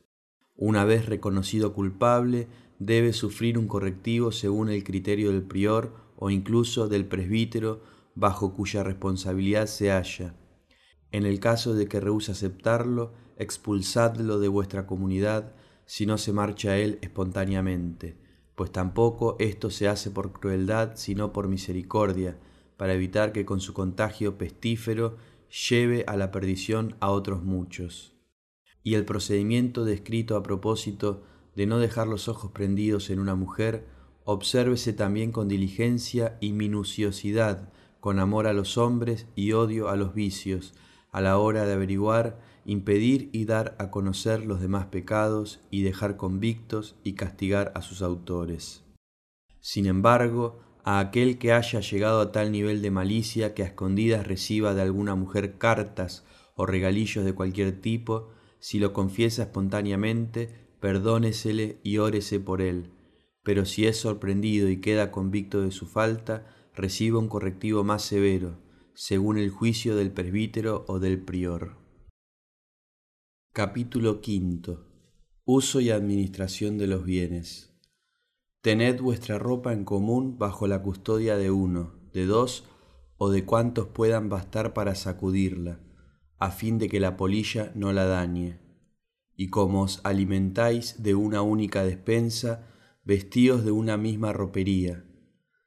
Una 0.56 0.86
vez 0.86 1.08
reconocido 1.08 1.74
culpable, 1.74 2.48
debe 2.77 3.13
sufrir 3.13 3.58
un 3.58 3.68
correctivo 3.68 4.32
según 4.32 4.70
el 4.70 4.84
criterio 4.84 5.32
del 5.32 5.44
prior 5.44 5.94
o 6.18 6.30
incluso 6.30 6.88
del 6.88 7.06
presbítero 7.06 7.82
bajo 8.13 8.53
cuya 8.53 8.84
responsabilidad 8.84 9.68
se 9.68 9.89
halla. 9.89 10.36
En 11.12 11.25
el 11.25 11.39
caso 11.39 11.74
de 11.74 11.88
que 11.88 12.00
rehúse 12.00 12.32
aceptarlo, 12.32 13.13
expulsadlo 13.38 14.39
de 14.39 14.48
vuestra 14.50 14.86
comunidad 14.86 15.53
si 15.86 16.06
no 16.06 16.18
se 16.18 16.32
marcha 16.32 16.77
él 16.77 17.00
espontáneamente, 17.01 18.18
pues 18.55 18.72
tampoco 18.72 19.36
esto 19.39 19.70
se 19.70 19.88
hace 19.88 20.12
por 20.12 20.31
crueldad, 20.34 20.93
sino 20.96 21.34
por 21.34 21.48
misericordia, 21.48 22.38
para 22.77 22.93
evitar 22.93 23.31
que 23.31 23.46
con 23.46 23.60
su 23.62 23.74
contagio 23.74 24.38
pestífero 24.38 25.17
lleve 25.70 26.03
a 26.08 26.15
la 26.15 26.31
perdición 26.31 26.96
a 27.00 27.12
otros 27.12 27.43
muchos. 27.43 28.13
Y 28.84 28.96
el 28.96 29.05
procedimiento 29.05 29.86
descrito 29.86 30.36
a 30.36 30.43
propósito 30.43 31.24
de 31.55 31.67
no 31.67 31.79
dejar 31.79 32.08
los 32.08 32.27
ojos 32.27 32.51
prendidos 32.51 33.10
en 33.10 33.20
una 33.20 33.36
mujer, 33.36 33.86
obsérvese 34.24 34.93
también 34.93 35.31
con 35.31 35.48
diligencia 35.48 36.38
y 36.39 36.53
minuciosidad, 36.53 37.72
con 38.00 38.20
amor 38.20 38.48
a 38.48 38.53
los 38.53 38.77
hombres 38.77 39.27
y 39.36 39.51
odio 39.51 39.89
a 39.89 39.96
los 39.96 40.13
vicios, 40.13 40.74
a 41.12 41.22
la 41.22 41.38
hora 41.38 41.65
de 41.65 41.74
averiguar, 41.74 42.39
impedir 42.65 43.30
y 43.32 43.46
dar 43.46 43.75
a 43.80 43.89
conocer 43.89 44.46
los 44.46 44.62
demás 44.62 44.88
pecados 44.88 45.62
y 45.70 45.84
dejar 45.84 46.18
convictos 46.18 46.96
y 47.03 47.13
castigar 47.13 47.72
a 47.75 47.82
sus 47.82 48.01
autores. 48.01 48.84
Sin 49.60 49.86
embargo, 49.86 50.60
a 50.84 51.00
aquel 51.00 51.38
que 51.38 51.53
haya 51.53 51.80
llegado 51.80 52.22
a 52.22 52.32
tal 52.32 52.51
nivel 52.51 52.82
de 52.82 52.91
malicia 52.91 53.53
que 53.53 53.63
a 53.63 53.68
escondidas 53.68 54.25
reciba 54.25 54.74
de 54.74 54.82
alguna 54.82 55.15
mujer 55.15 55.58
cartas 55.58 56.25
o 56.56 56.65
regalillos 56.65 57.24
de 57.24 57.34
cualquier 57.34 57.80
tipo, 57.80 58.30
si 58.60 58.80
lo 58.80 58.94
confiesa 58.94 59.44
espontáneamente, 59.44 60.50
perdónesele 60.80 61.80
y 61.84 61.98
órese 61.98 62.39
por 62.39 62.62
él, 62.62 62.91
pero 63.44 63.65
si 63.65 63.86
es 63.86 63.98
sorprendido 63.98 64.70
y 64.70 64.82
queda 64.82 65.12
convicto 65.12 65.62
de 65.62 65.72
su 65.72 65.88
falta, 65.88 66.48
reciba 66.75 67.20
un 67.20 67.27
correctivo 67.27 67.84
más 67.84 68.03
severo, 68.03 68.58
según 68.94 69.38
el 69.38 69.50
juicio 69.50 69.96
del 69.96 70.12
presbítero 70.12 70.86
o 70.88 71.00
del 71.00 71.20
prior. 71.20 71.80
Capítulo 73.53 74.22
V. 74.25 74.77
Uso 75.43 75.81
y 75.81 75.89
administración 75.89 76.77
de 76.77 76.88
los 76.88 77.03
bienes. 77.03 77.77
Tened 78.62 79.01
vuestra 79.01 79.39
ropa 79.39 79.74
en 79.74 79.84
común 79.84 80.38
bajo 80.38 80.67
la 80.67 80.81
custodia 80.81 81.36
de 81.36 81.51
uno, 81.51 82.00
de 82.13 82.25
dos 82.25 82.63
o 83.17 83.29
de 83.29 83.43
cuantos 83.43 83.88
puedan 83.89 84.29
bastar 84.29 84.74
para 84.74 84.96
sacudirla, 84.96 85.81
a 86.38 86.51
fin 86.51 86.77
de 86.77 86.88
que 86.88 87.01
la 87.01 87.17
polilla 87.17 87.74
no 87.75 87.91
la 87.91 88.05
dañe. 88.05 88.62
Y 89.36 89.50
como 89.50 89.81
os 89.81 90.00
alimentáis 90.05 91.03
de 91.03 91.15
una 91.15 91.41
única 91.41 91.84
despensa, 91.84 92.70
vestíos 93.03 93.65
de 93.65 93.72
una 93.72 93.98
misma 93.98 94.31
ropería. 94.31 95.03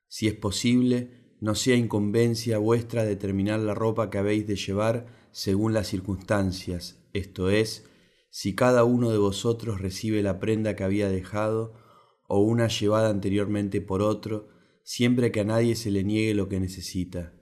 Si 0.09 0.27
es 0.27 0.35
posible, 0.35 1.37
no 1.43 1.55
sea 1.55 1.77
incumbencia 1.77 2.57
vuestra 2.57 3.05
determinar 3.05 3.61
la 3.61 3.75
ropa 3.75 4.09
que 4.09 4.17
habéis 4.17 4.47
de 4.47 4.57
llevar 4.57 5.24
según 5.35 5.73
las 5.73 5.89
circunstancias, 5.89 7.05
esto 7.13 7.51
es, 7.51 7.91
si 8.31 8.55
cada 8.55 8.85
uno 8.85 9.11
de 9.11 9.19
vosotros 9.19 9.81
recibe 9.81 10.23
la 10.23 10.39
prenda 10.39 10.77
que 10.77 10.85
había 10.85 11.09
dejado, 11.09 11.75
o 12.29 12.39
una 12.39 12.69
llevada 12.69 13.11
anteriormente 13.11 13.81
por 13.81 14.01
otro, 14.01 14.49
siempre 14.85 15.33
que 15.33 15.41
a 15.41 15.45
nadie 15.45 15.75
se 15.75 15.91
le 15.91 16.05
niegue 16.05 16.35
lo 16.35 16.49
que 16.49 16.61
necesita. 16.61 17.33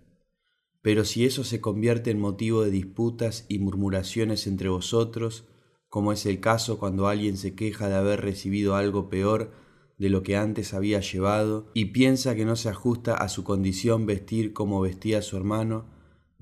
Pero 0.80 1.04
si 1.04 1.26
eso 1.26 1.44
se 1.44 1.61
convierte 1.61 2.11
en 2.11 2.18
motivo 2.18 2.64
de 2.64 2.70
disputas 2.70 3.44
y 3.50 3.58
murmuraciones 3.58 4.46
entre 4.46 4.70
vosotros, 4.70 5.44
como 5.90 6.14
es 6.14 6.25
el 6.25 6.40
caso 6.40 6.78
cuando 6.78 7.08
alguien 7.08 7.37
se 7.37 7.54
queja 7.54 7.90
de 7.90 7.96
haber 7.96 8.22
recibido 8.22 8.75
algo 8.75 9.11
peor 9.11 9.52
de 9.99 10.08
lo 10.08 10.22
que 10.22 10.38
antes 10.38 10.72
había 10.72 11.00
llevado 11.00 11.70
y 11.75 11.87
piensa 11.87 12.34
que 12.34 12.46
no 12.46 12.56
se 12.56 12.70
ajusta 12.70 13.16
a 13.16 13.28
su 13.28 13.44
condición 13.44 14.06
vestir 14.06 14.54
como 14.54 14.80
vestía 14.80 15.20
su 15.20 15.37
hermano, 15.37 15.91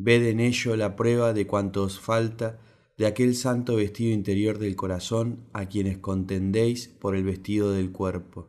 ved 0.03 0.27
en 0.29 0.41
ello 0.41 0.77
la 0.77 0.97
prueba 0.97 1.35
de 1.35 1.47
cuanto 1.47 1.83
os 1.83 2.01
falta 2.01 2.59
de 2.97 3.07
aquel 3.07 3.35
santo 3.35 3.77
vestido 3.77 4.13
interior 4.13 4.59
del 4.59 4.77
corazón 4.77 5.49
a 5.53 5.67
quienes 5.67 5.99
contendéis 5.99 6.89
por 6.89 7.15
el 7.15 7.25
vestido 7.25 7.73
del 7.73 7.93
cuerpo. 7.93 8.49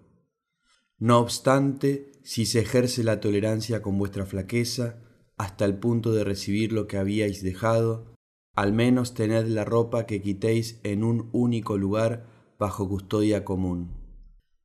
No 0.98 1.20
obstante, 1.20 2.12
si 2.24 2.46
se 2.46 2.60
ejerce 2.60 3.04
la 3.04 3.20
tolerancia 3.20 3.82
con 3.82 3.98
vuestra 3.98 4.26
flaqueza, 4.26 5.02
hasta 5.38 5.66
el 5.66 5.78
punto 5.78 6.14
de 6.14 6.24
recibir 6.24 6.72
lo 6.72 6.88
que 6.88 6.98
habíais 6.98 7.42
dejado, 7.44 8.16
al 8.56 8.72
menos 8.72 9.14
tened 9.14 9.48
la 9.48 9.66
ropa 9.66 10.06
que 10.06 10.22
quitéis 10.22 10.80
en 10.84 11.04
un 11.04 11.30
único 11.34 11.78
lugar 11.78 12.28
bajo 12.60 12.88
custodia 12.88 13.44
común, 13.44 14.01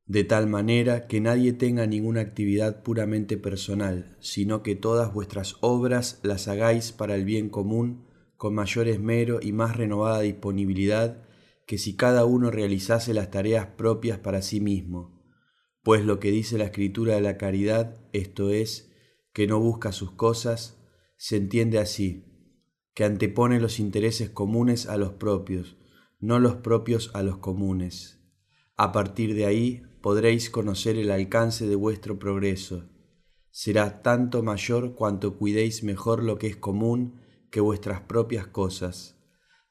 de 0.07 0.23
tal 0.23 0.47
manera 0.47 1.05
que 1.07 1.19
nadie 1.19 1.51
tenga 1.51 1.85
ninguna 1.85 2.21
actividad 2.21 2.81
puramente 2.81 3.37
personal, 3.37 4.15
sino 4.21 4.63
que 4.63 4.75
todas 4.75 5.13
vuestras 5.13 5.57
obras 5.59 6.19
las 6.23 6.47
hagáis 6.47 6.93
para 6.93 7.15
el 7.15 7.25
bien 7.25 7.49
común, 7.49 8.05
con 8.37 8.55
mayor 8.55 8.87
esmero 8.87 9.39
y 9.41 9.51
más 9.51 9.75
renovada 9.75 10.21
disponibilidad 10.21 11.23
que 11.65 11.77
si 11.77 11.97
cada 11.97 12.23
uno 12.23 12.49
realizase 12.49 13.13
las 13.13 13.29
tareas 13.29 13.67
propias 13.75 14.17
para 14.19 14.41
sí 14.41 14.61
mismo, 14.61 15.21
pues 15.83 16.05
lo 16.05 16.19
que 16.19 16.31
dice 16.31 16.57
la 16.57 16.65
escritura 16.65 17.15
de 17.15 17.21
la 17.21 17.37
caridad, 17.37 17.99
esto 18.13 18.51
es, 18.51 18.93
que 19.33 19.47
no 19.47 19.59
busca 19.59 19.91
sus 19.91 20.11
cosas, 20.11 20.81
se 21.17 21.35
entiende 21.35 21.79
así, 21.79 22.23
que 22.93 23.03
antepone 23.03 23.59
los 23.59 23.79
intereses 23.79 24.29
comunes 24.29 24.87
a 24.87 24.95
los 24.95 25.13
propios, 25.13 25.77
no 26.19 26.39
los 26.39 26.55
propios 26.55 27.11
a 27.13 27.23
los 27.23 27.39
comunes. 27.39 28.23
A 28.77 28.91
partir 28.91 29.33
de 29.33 29.45
ahí 29.45 29.86
podréis 30.01 30.49
conocer 30.49 30.97
el 30.97 31.11
alcance 31.11 31.67
de 31.67 31.75
vuestro 31.75 32.19
progreso. 32.19 32.89
Será 33.49 34.01
tanto 34.01 34.43
mayor 34.43 34.95
cuanto 34.95 35.37
cuidéis 35.37 35.83
mejor 35.83 36.23
lo 36.23 36.37
que 36.37 36.47
es 36.47 36.55
común 36.55 37.21
que 37.49 37.59
vuestras 37.59 38.01
propias 38.01 38.47
cosas. 38.47 39.17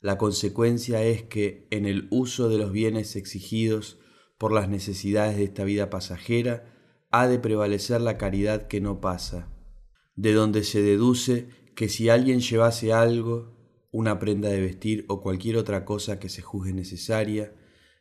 La 0.01 0.19
consecuencia 0.19 1.03
es 1.03 1.23
que 1.23 1.69
en 1.71 1.87
el 1.87 2.09
uso 2.11 2.49
de 2.49 2.59
los 2.59 2.73
bienes 2.73 3.17
exigidos 3.17 3.99
por 4.39 4.53
las 4.53 4.69
necesidades 4.69 5.37
de 5.37 5.45
esta 5.45 5.65
vida 5.65 5.91
pasajera, 5.91 6.73
ha 7.11 7.27
de 7.27 7.39
prevalecer 7.39 8.01
la 8.01 8.19
caridad 8.19 8.67
que 8.67 8.81
no 8.81 9.01
pasa, 9.01 9.49
de 10.15 10.33
donde 10.33 10.65
se 10.65 10.83
deduce 10.83 11.49
que 11.75 11.89
si 11.89 12.09
alguien 12.09 12.41
llevase 12.41 12.93
algo, 12.93 13.57
una 13.91 14.19
prenda 14.19 14.49
de 14.49 14.61
vestir 14.61 15.05
o 15.09 15.23
cualquier 15.23 15.57
otra 15.57 15.85
cosa 15.85 16.19
que 16.19 16.29
se 16.29 16.43
juzgue 16.43 16.73
necesaria, 16.73 17.55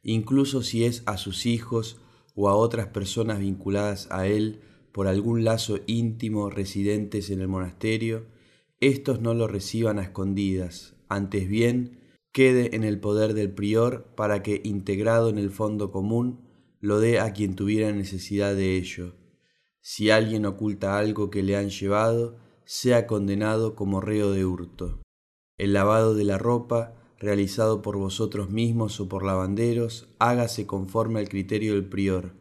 incluso 0.04 0.62
si 0.62 0.84
es 0.84 1.04
a 1.06 1.18
sus 1.18 1.46
hijos 1.46 2.02
o 2.36 2.50
a 2.50 2.56
otras 2.56 2.88
personas 2.88 3.40
vinculadas 3.40 4.08
a 4.12 4.28
él 4.28 4.62
por 4.92 5.08
algún 5.08 5.44
lazo 5.44 5.80
íntimo 5.88 6.50
residentes 6.50 7.30
en 7.30 7.42
el 7.42 7.48
monasterio, 7.48 8.28
estos 8.80 9.22
no 9.22 9.34
lo 9.34 9.48
reciban 9.48 10.00
a 10.00 10.04
escondidas, 10.04 10.96
antes 11.10 11.50
bien 11.50 12.00
quede 12.32 12.76
en 12.76 12.84
el 12.84 13.00
poder 13.00 13.34
del 13.34 13.50
prior 13.50 14.14
para 14.16 14.44
que, 14.44 14.60
integrado 14.66 15.30
en 15.30 15.38
el 15.38 15.52
fondo 15.52 15.90
común, 15.90 16.42
lo 16.82 17.00
dé 17.00 17.22
a 17.22 17.32
quien 17.32 17.56
tuviera 17.56 17.94
necesidad 17.94 18.54
de 18.54 18.76
ello. 18.76 19.16
Si 19.80 20.10
alguien 20.10 20.46
oculta 20.46 20.98
algo 20.98 21.30
que 21.30 21.44
le 21.44 21.56
han 21.56 21.70
llevado, 21.70 22.38
sea 22.66 23.08
condenado 23.08 23.74
como 23.74 24.02
reo 24.02 24.32
de 24.32 24.44
hurto. 24.44 25.02
El 25.58 25.72
lavado 25.72 26.14
de 26.14 26.26
la 26.26 26.38
ropa, 26.38 26.96
realizado 27.20 27.82
por 27.82 27.98
vosotros 27.98 28.50
mismos 28.50 29.00
o 29.00 29.08
por 29.08 29.24
lavanderos, 29.24 30.10
hágase 30.20 30.66
conforme 30.66 31.20
al 31.20 31.30
criterio 31.30 31.74
del 31.74 31.86
prior, 31.86 32.34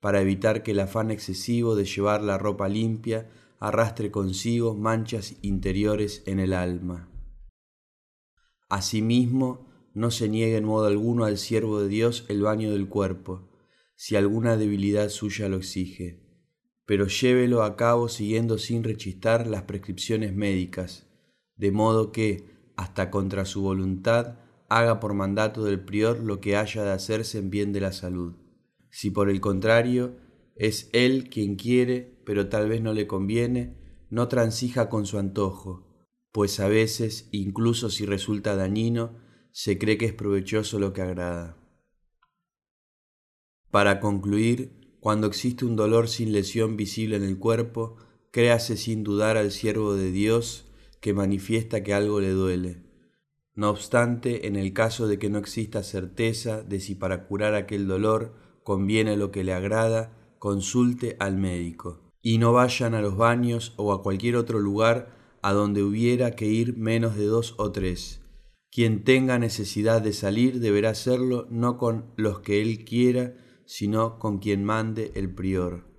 para 0.00 0.20
evitar 0.20 0.62
que 0.62 0.72
el 0.72 0.80
afán 0.80 1.10
excesivo 1.10 1.76
de 1.76 1.84
llevar 1.84 2.22
la 2.22 2.38
ropa 2.38 2.68
limpia 2.68 3.30
arrastre 3.60 4.10
consigo 4.10 4.74
manchas 4.74 5.36
interiores 5.42 6.22
en 6.26 6.40
el 6.40 6.52
alma. 6.52 7.08
Asimismo, 8.68 9.70
no 9.94 10.10
se 10.10 10.28
niegue 10.28 10.56
en 10.56 10.64
modo 10.64 10.86
alguno 10.86 11.24
al 11.24 11.38
siervo 11.38 11.80
de 11.80 11.88
Dios 11.88 12.24
el 12.28 12.42
baño 12.42 12.72
del 12.72 12.88
cuerpo, 12.88 13.50
si 13.94 14.16
alguna 14.16 14.56
debilidad 14.56 15.10
suya 15.10 15.48
lo 15.48 15.58
exige, 15.58 16.22
pero 16.86 17.06
llévelo 17.06 17.62
a 17.62 17.76
cabo 17.76 18.08
siguiendo 18.08 18.58
sin 18.58 18.82
rechistar 18.82 19.46
las 19.46 19.62
prescripciones 19.62 20.34
médicas, 20.34 21.06
de 21.56 21.70
modo 21.70 22.10
que, 22.10 22.51
hasta 22.76 23.10
contra 23.10 23.44
su 23.44 23.62
voluntad, 23.62 24.38
haga 24.68 25.00
por 25.00 25.14
mandato 25.14 25.64
del 25.64 25.80
prior 25.80 26.18
lo 26.20 26.40
que 26.40 26.56
haya 26.56 26.82
de 26.84 26.92
hacerse 26.92 27.38
en 27.38 27.50
bien 27.50 27.72
de 27.72 27.80
la 27.80 27.92
salud. 27.92 28.34
Si 28.90 29.10
por 29.10 29.28
el 29.28 29.40
contrario 29.40 30.16
es 30.56 30.88
él 30.92 31.28
quien 31.30 31.56
quiere, 31.56 32.20
pero 32.24 32.48
tal 32.48 32.68
vez 32.68 32.82
no 32.82 32.92
le 32.92 33.06
conviene, 33.06 33.76
no 34.10 34.28
transija 34.28 34.88
con 34.88 35.06
su 35.06 35.18
antojo, 35.18 35.86
pues 36.32 36.60
a 36.60 36.68
veces, 36.68 37.28
incluso 37.32 37.90
si 37.90 38.06
resulta 38.06 38.56
dañino, 38.56 39.18
se 39.50 39.78
cree 39.78 39.98
que 39.98 40.06
es 40.06 40.14
provechoso 40.14 40.78
lo 40.78 40.92
que 40.92 41.02
agrada. 41.02 41.58
Para 43.70 44.00
concluir, 44.00 44.96
cuando 45.00 45.26
existe 45.26 45.64
un 45.64 45.76
dolor 45.76 46.08
sin 46.08 46.32
lesión 46.32 46.76
visible 46.76 47.16
en 47.16 47.24
el 47.24 47.38
cuerpo, 47.38 47.96
créase 48.30 48.76
sin 48.76 49.02
dudar 49.02 49.36
al 49.36 49.50
siervo 49.50 49.94
de 49.94 50.10
Dios 50.10 50.71
que 51.02 51.12
manifiesta 51.12 51.82
que 51.82 51.92
algo 51.92 52.20
le 52.20 52.30
duele. 52.30 52.80
No 53.56 53.70
obstante, 53.70 54.46
en 54.46 54.54
el 54.54 54.72
caso 54.72 55.08
de 55.08 55.18
que 55.18 55.28
no 55.28 55.38
exista 55.38 55.82
certeza 55.82 56.62
de 56.62 56.78
si 56.78 56.94
para 56.94 57.26
curar 57.26 57.56
aquel 57.56 57.88
dolor 57.88 58.34
conviene 58.62 59.16
lo 59.16 59.32
que 59.32 59.42
le 59.42 59.52
agrada, 59.52 60.16
consulte 60.38 61.16
al 61.18 61.36
médico. 61.36 62.00
Y 62.22 62.38
no 62.38 62.52
vayan 62.52 62.94
a 62.94 63.02
los 63.02 63.16
baños 63.16 63.74
o 63.76 63.92
a 63.92 64.00
cualquier 64.00 64.36
otro 64.36 64.60
lugar 64.60 65.38
a 65.42 65.52
donde 65.52 65.82
hubiera 65.82 66.30
que 66.30 66.46
ir 66.46 66.76
menos 66.76 67.16
de 67.16 67.26
dos 67.26 67.56
o 67.58 67.72
tres. 67.72 68.22
Quien 68.70 69.02
tenga 69.02 69.40
necesidad 69.40 70.02
de 70.02 70.12
salir 70.12 70.60
deberá 70.60 70.90
hacerlo 70.90 71.48
no 71.50 71.78
con 71.78 72.12
los 72.16 72.38
que 72.40 72.62
él 72.62 72.84
quiera, 72.84 73.34
sino 73.66 74.20
con 74.20 74.38
quien 74.38 74.62
mande 74.62 75.10
el 75.16 75.34
prior 75.34 75.91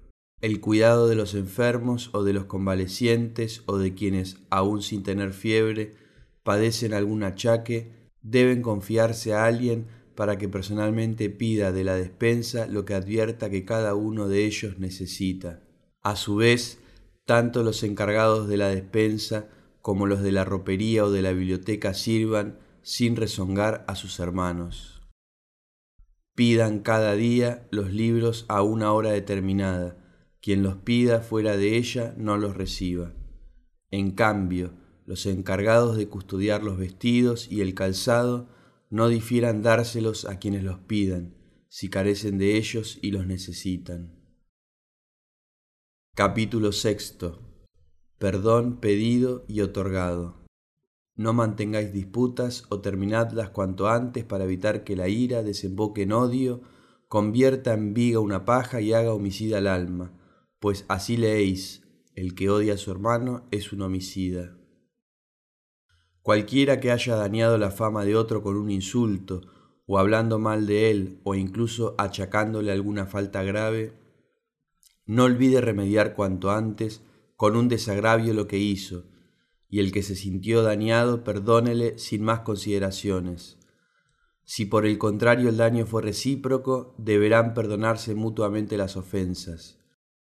el 0.43 0.59
cuidado 0.59 1.07
de 1.07 1.15
los 1.15 1.35
enfermos 1.35 2.09
o 2.11 2.25
de 2.25 2.33
los 2.33 2.43
convalecientes 2.43 3.63
o 3.65 3.77
de 3.77 3.93
quienes, 3.93 4.39
aun 4.49 4.81
sin 4.81 5.01
tener 5.01 5.31
fiebre, 5.31 5.95
padecen 6.43 6.93
algún 6.93 7.23
achaque, 7.23 7.93
deben 8.21 8.61
confiarse 8.61 9.33
a 9.33 9.45
alguien 9.45 9.87
para 10.15 10.37
que 10.37 10.49
personalmente 10.49 11.29
pida 11.29 11.71
de 11.71 11.85
la 11.85 11.95
despensa 11.95 12.67
lo 12.67 12.83
que 12.83 12.93
advierta 12.93 13.49
que 13.49 13.63
cada 13.63 13.95
uno 13.95 14.27
de 14.27 14.43
ellos 14.45 14.79
necesita. 14.79 15.63
A 16.01 16.17
su 16.17 16.35
vez, 16.35 16.77
tanto 17.23 17.63
los 17.63 17.81
encargados 17.81 18.49
de 18.49 18.57
la 18.57 18.67
despensa 18.67 19.47
como 19.81 20.07
los 20.07 20.21
de 20.21 20.33
la 20.33 20.43
ropería 20.43 21.05
o 21.05 21.11
de 21.11 21.21
la 21.21 21.31
biblioteca 21.31 21.93
sirvan 21.93 22.59
sin 22.81 23.15
rezongar 23.15 23.85
a 23.87 23.95
sus 23.95 24.19
hermanos. 24.19 25.03
Pidan 26.35 26.79
cada 26.79 27.13
día 27.13 27.65
los 27.71 27.93
libros 27.93 28.43
a 28.49 28.61
una 28.61 28.91
hora 28.91 29.11
determinada, 29.11 30.02
quien 30.43 30.61
los 30.61 30.75
pida 30.75 31.21
fuera 31.21 31.55
de 31.55 31.77
ella 31.77 32.13
no 32.17 32.35
los 32.35 32.57
reciba. 32.57 33.13
En 33.91 34.11
cambio, 34.11 34.73
los 35.05 35.25
encargados 35.25 35.95
de 35.95 36.09
custodiar 36.09 36.63
los 36.63 36.77
vestidos 36.77 37.49
y 37.49 37.61
el 37.61 37.73
calzado 37.73 38.49
no 38.89 39.07
difieran 39.07 39.61
dárselos 39.61 40.25
a 40.25 40.39
quienes 40.39 40.65
los 40.65 40.79
pidan, 40.79 41.33
si 41.69 41.89
carecen 41.89 42.37
de 42.39 42.57
ellos 42.57 42.99
y 43.01 43.11
los 43.11 43.25
necesitan. 43.25 44.19
Capítulo 46.13 46.73
sexto. 46.73 47.39
Perdón 48.17 48.81
pedido 48.81 49.45
y 49.47 49.61
otorgado. 49.61 50.43
No 51.15 51.31
mantengáis 51.31 51.93
disputas 51.93 52.65
o 52.67 52.81
terminadlas 52.81 53.49
cuanto 53.51 53.87
antes 53.87 54.25
para 54.25 54.43
evitar 54.43 54.83
que 54.83 54.97
la 54.97 55.07
ira 55.07 55.41
desemboque 55.41 56.01
en 56.01 56.11
odio, 56.11 56.63
convierta 57.07 57.73
en 57.73 57.93
viga 57.93 58.19
una 58.19 58.43
paja 58.43 58.81
y 58.81 58.91
haga 58.91 59.13
homicida 59.13 59.59
al 59.59 59.67
alma 59.67 60.19
pues 60.63 60.85
así 60.87 61.17
leéis, 61.17 61.83
el 62.15 62.35
que 62.35 62.49
odia 62.49 62.75
a 62.75 62.77
su 62.77 62.89
hermano 62.89 63.45
es 63.51 63.73
un 63.73 63.81
homicida. 63.81 64.55
Cualquiera 66.21 66.79
que 66.79 66.89
haya 66.89 67.17
dañado 67.17 67.57
la 67.57 67.69
fama 67.69 68.05
de 68.05 68.15
otro 68.15 68.41
con 68.41 68.55
un 68.55 68.71
insulto, 68.71 69.41
o 69.85 69.99
hablando 69.99 70.39
mal 70.39 70.65
de 70.65 70.89
él, 70.89 71.19
o 71.25 71.35
incluso 71.35 71.95
achacándole 71.97 72.71
alguna 72.71 73.07
falta 73.07 73.43
grave, 73.43 73.91
no 75.05 75.25
olvide 75.25 75.59
remediar 75.59 76.15
cuanto 76.15 76.49
antes 76.49 77.01
con 77.35 77.57
un 77.57 77.67
desagravio 77.67 78.33
lo 78.33 78.47
que 78.47 78.57
hizo, 78.57 79.03
y 79.67 79.81
el 79.81 79.91
que 79.91 80.01
se 80.01 80.15
sintió 80.15 80.63
dañado 80.63 81.25
perdónele 81.25 81.99
sin 81.99 82.23
más 82.23 82.39
consideraciones. 82.39 83.59
Si 84.45 84.63
por 84.63 84.85
el 84.85 84.97
contrario 84.97 85.49
el 85.49 85.57
daño 85.57 85.85
fue 85.85 86.03
recíproco, 86.03 86.95
deberán 86.97 87.53
perdonarse 87.53 88.15
mutuamente 88.15 88.77
las 88.77 88.95
ofensas 88.95 89.82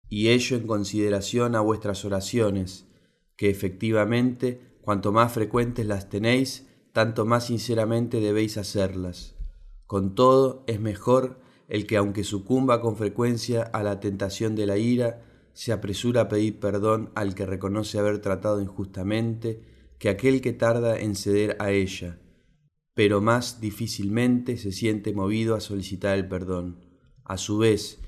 y 0.09 0.29
ello 0.29 0.57
en 0.57 0.67
consideración 0.67 1.55
a 1.55 1.61
vuestras 1.61 2.03
oraciones, 2.03 2.87
que 3.35 3.49
efectivamente, 3.49 4.59
cuanto 4.81 5.11
más 5.11 5.31
frecuentes 5.31 5.85
las 5.85 6.09
tenéis, 6.09 6.67
tanto 6.91 7.25
más 7.25 7.45
sinceramente 7.45 8.19
debéis 8.19 8.57
hacerlas. 8.57 9.35
Con 9.85 10.15
todo, 10.15 10.63
es 10.67 10.79
mejor 10.79 11.39
el 11.67 11.85
que, 11.85 11.97
aunque 11.97 12.23
sucumba 12.23 12.81
con 12.81 12.97
frecuencia 12.97 13.61
a 13.61 13.83
la 13.83 13.99
tentación 13.99 14.55
de 14.55 14.65
la 14.65 14.77
ira, 14.77 15.23
se 15.53 15.71
apresura 15.71 16.21
a 16.21 16.27
pedir 16.27 16.59
perdón 16.59 17.11
al 17.15 17.35
que 17.35 17.45
reconoce 17.45 17.99
haber 17.99 18.19
tratado 18.19 18.61
injustamente, 18.61 19.61
que 19.99 20.09
aquel 20.09 20.41
que 20.41 20.53
tarda 20.53 20.99
en 20.99 21.15
ceder 21.15 21.57
a 21.59 21.71
ella, 21.71 22.19
pero 22.93 23.21
más 23.21 23.61
difícilmente 23.61 24.57
se 24.57 24.71
siente 24.71 25.13
movido 25.13 25.55
a 25.55 25.59
solicitar 25.59 26.17
el 26.17 26.27
perdón. 26.27 26.79
A 27.23 27.37
su 27.37 27.57
vez, 27.57 27.99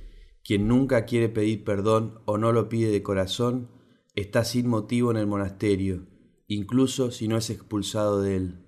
quien 0.44 0.68
nunca 0.68 1.06
quiere 1.06 1.30
pedir 1.30 1.64
perdón 1.64 2.22
o 2.26 2.38
no 2.38 2.52
lo 2.52 2.70
pide 2.70 2.92
de 2.92 3.04
corazón, 3.04 3.70
está 4.16 4.44
sin 4.44 4.68
motivo 4.68 5.12
en 5.12 5.18
el 5.18 5.28
monasterio, 5.28 6.08
incluso 6.48 7.12
si 7.12 7.28
no 7.28 7.38
es 7.38 7.50
expulsado 7.50 8.22
de 8.22 8.36
él. 8.36 8.66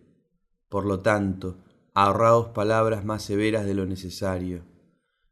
Por 0.69 0.85
lo 0.85 1.01
tanto, 1.01 1.63
ahorraos 1.93 2.49
palabras 2.49 3.05
más 3.05 3.23
severas 3.23 3.65
de 3.65 3.73
lo 3.73 3.85
necesario, 3.85 4.63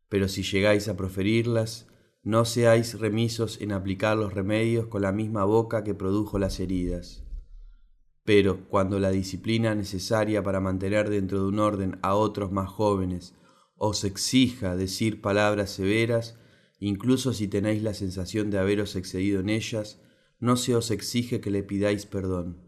pero 0.09 0.27
si 0.27 0.43
llegáis 0.43 0.87
a 0.87 0.97
proferirlas, 0.97 1.87
no 2.23 2.45
seáis 2.45 2.99
remisos 2.99 3.59
en 3.61 3.71
aplicar 3.71 4.17
los 4.17 4.33
remedios 4.33 4.87
con 4.87 5.01
la 5.01 5.11
misma 5.11 5.43
boca 5.45 5.83
que 5.83 5.95
produjo 5.95 6.37
las 6.37 6.59
heridas. 6.59 7.23
Pero 8.23 8.67
cuando 8.69 8.99
la 8.99 9.09
disciplina 9.09 9.73
necesaria 9.73 10.43
para 10.43 10.59
mantener 10.59 11.09
dentro 11.09 11.39
de 11.41 11.47
un 11.47 11.59
orden 11.59 11.97
a 12.03 12.13
otros 12.13 12.51
más 12.51 12.69
jóvenes 12.69 13.33
os 13.83 14.03
exija 14.03 14.75
decir 14.75 15.21
palabras 15.21 15.71
severas, 15.71 16.37
incluso 16.79 17.33
si 17.33 17.47
tenéis 17.47 17.81
la 17.81 17.95
sensación 17.95 18.51
de 18.51 18.59
haberos 18.59 18.95
excedido 18.95 19.39
en 19.39 19.49
ellas, 19.49 19.99
no 20.39 20.55
se 20.55 20.75
os 20.75 20.91
exige 20.91 21.41
que 21.41 21.49
le 21.49 21.63
pidáis 21.63 22.05
perdón, 22.05 22.61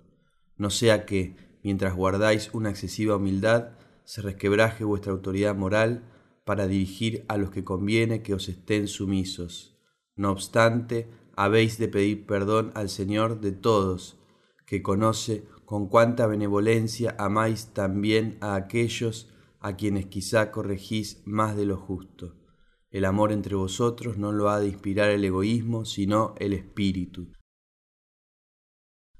no 0.57 0.71
sea 0.71 1.05
que, 1.05 1.35
mientras 1.61 1.95
guardáis 1.95 2.49
una 2.53 2.71
excesiva 2.71 3.17
humildad, 3.17 3.73
se 4.05 4.23
resquebraje 4.23 4.85
vuestra 4.85 5.11
autoridad 5.11 5.55
moral 5.55 6.03
para 6.45 6.65
dirigir 6.65 7.25
a 7.27 7.37
los 7.37 7.51
que 7.51 7.63
conviene 7.63 8.23
que 8.23 8.33
os 8.33 8.49
estén 8.49 8.87
sumisos. 8.87 9.77
No 10.15 10.31
obstante, 10.31 11.11
habéis 11.35 11.77
de 11.77 11.89
pedir 11.89 12.25
perdón 12.25 12.71
al 12.73 12.89
Señor 12.89 13.39
de 13.39 13.51
todos, 13.51 14.17
que 14.65 14.81
conoce 14.81 15.43
con 15.65 15.89
cuánta 15.89 16.25
benevolencia 16.25 17.15
amáis 17.19 17.67
también 17.67 18.39
a 18.41 18.55
aquellos 18.55 19.29
a 19.63 19.75
quienes 19.75 20.05
quizá 20.05 20.51
corregís 20.51 21.23
más 21.25 21.55
de 21.55 21.65
lo 21.65 21.77
justo. 21.77 22.35
El 22.91 23.05
amor 23.05 23.31
entre 23.31 23.55
vosotros 23.55 24.17
no 24.17 24.31
lo 24.31 24.49
ha 24.49 24.59
de 24.59 24.67
inspirar 24.67 25.09
el 25.09 25.23
egoísmo, 25.23 25.85
sino 25.85 26.35
el 26.37 26.53
espíritu. 26.53 27.31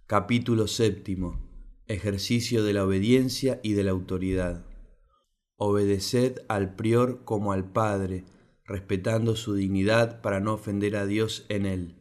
Capítulo 0.06 0.68
séptimo. 0.68 1.50
Ejercicio 1.88 2.64
de 2.64 2.74
la 2.74 2.84
obediencia 2.84 3.60
y 3.64 3.74
de 3.74 3.86
la 3.86 3.92
autoridad. 3.92 4.66
Obedeced 5.56 6.42
al 6.50 6.76
prior 6.76 7.24
como 7.24 7.54
al 7.54 7.72
Padre, 7.72 8.26
respetando 8.66 9.36
su 9.36 9.56
dignidad 9.56 10.22
para 10.22 10.42
no 10.42 10.54
ofender 10.54 10.98
a 10.98 11.06
Dios 11.06 11.46
en 11.50 11.66
él. 11.66 11.96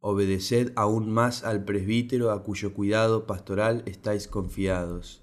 Obedeced 0.00 0.72
aún 0.76 1.12
más 1.12 1.44
al 1.44 1.64
presbítero 1.64 2.32
a 2.32 2.42
cuyo 2.42 2.74
cuidado 2.74 3.26
pastoral 3.26 3.82
estáis 3.86 4.26
confiados 4.26 5.22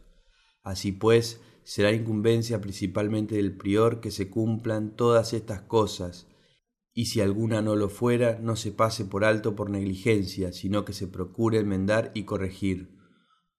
Así 0.63 0.91
pues, 0.91 1.41
será 1.69 1.91
incumbencia 1.91 2.61
principalmente 2.61 3.35
del 3.35 3.55
prior 3.55 4.01
que 4.01 4.09
se 4.09 4.27
cumplan 4.27 4.95
todas 4.95 5.33
estas 5.33 5.61
cosas, 5.61 6.27
y 6.95 7.05
si 7.05 7.21
alguna 7.21 7.61
no 7.61 7.75
lo 7.75 7.89
fuera, 7.89 8.39
no 8.41 8.55
se 8.55 8.71
pase 8.71 9.05
por 9.05 9.23
alto 9.23 9.55
por 9.55 9.69
negligencia, 9.69 10.51
sino 10.51 10.83
que 10.83 10.93
se 10.93 11.07
procure 11.07 11.59
enmendar 11.59 12.09
y 12.15 12.23
corregir. 12.23 12.97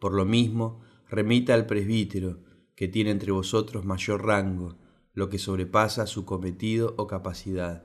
Por 0.00 0.12
lo 0.12 0.24
mismo, 0.24 0.80
remita 1.08 1.54
al 1.54 1.66
presbítero, 1.66 2.42
que 2.74 2.88
tiene 2.88 3.12
entre 3.12 3.30
vosotros 3.30 3.84
mayor 3.84 4.26
rango, 4.26 4.76
lo 5.12 5.30
que 5.30 5.38
sobrepasa 5.38 6.08
su 6.08 6.24
cometido 6.24 6.96
o 6.98 7.06
capacidad. 7.06 7.84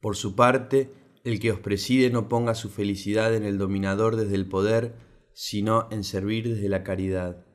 Por 0.00 0.16
su 0.16 0.34
parte, 0.34 0.92
el 1.22 1.38
que 1.38 1.52
os 1.52 1.60
preside 1.60 2.10
no 2.10 2.28
ponga 2.28 2.56
su 2.56 2.70
felicidad 2.70 3.36
en 3.36 3.44
el 3.44 3.56
dominador 3.56 4.16
desde 4.16 4.34
el 4.34 4.48
poder, 4.48 4.96
sino 5.32 5.86
en 5.92 6.02
servir 6.02 6.48
desde 6.48 6.68
la 6.68 6.82
caridad. 6.82 7.46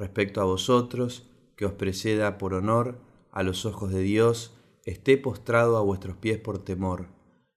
Respecto 0.00 0.40
a 0.40 0.44
vosotros, 0.44 1.28
que 1.56 1.66
os 1.66 1.74
preceda 1.74 2.38
por 2.38 2.54
honor 2.54 3.02
a 3.30 3.42
los 3.42 3.66
ojos 3.66 3.92
de 3.92 4.00
Dios, 4.00 4.56
esté 4.86 5.18
postrado 5.18 5.76
a 5.76 5.82
vuestros 5.82 6.16
pies 6.16 6.38
por 6.38 6.64
temor, 6.64 7.08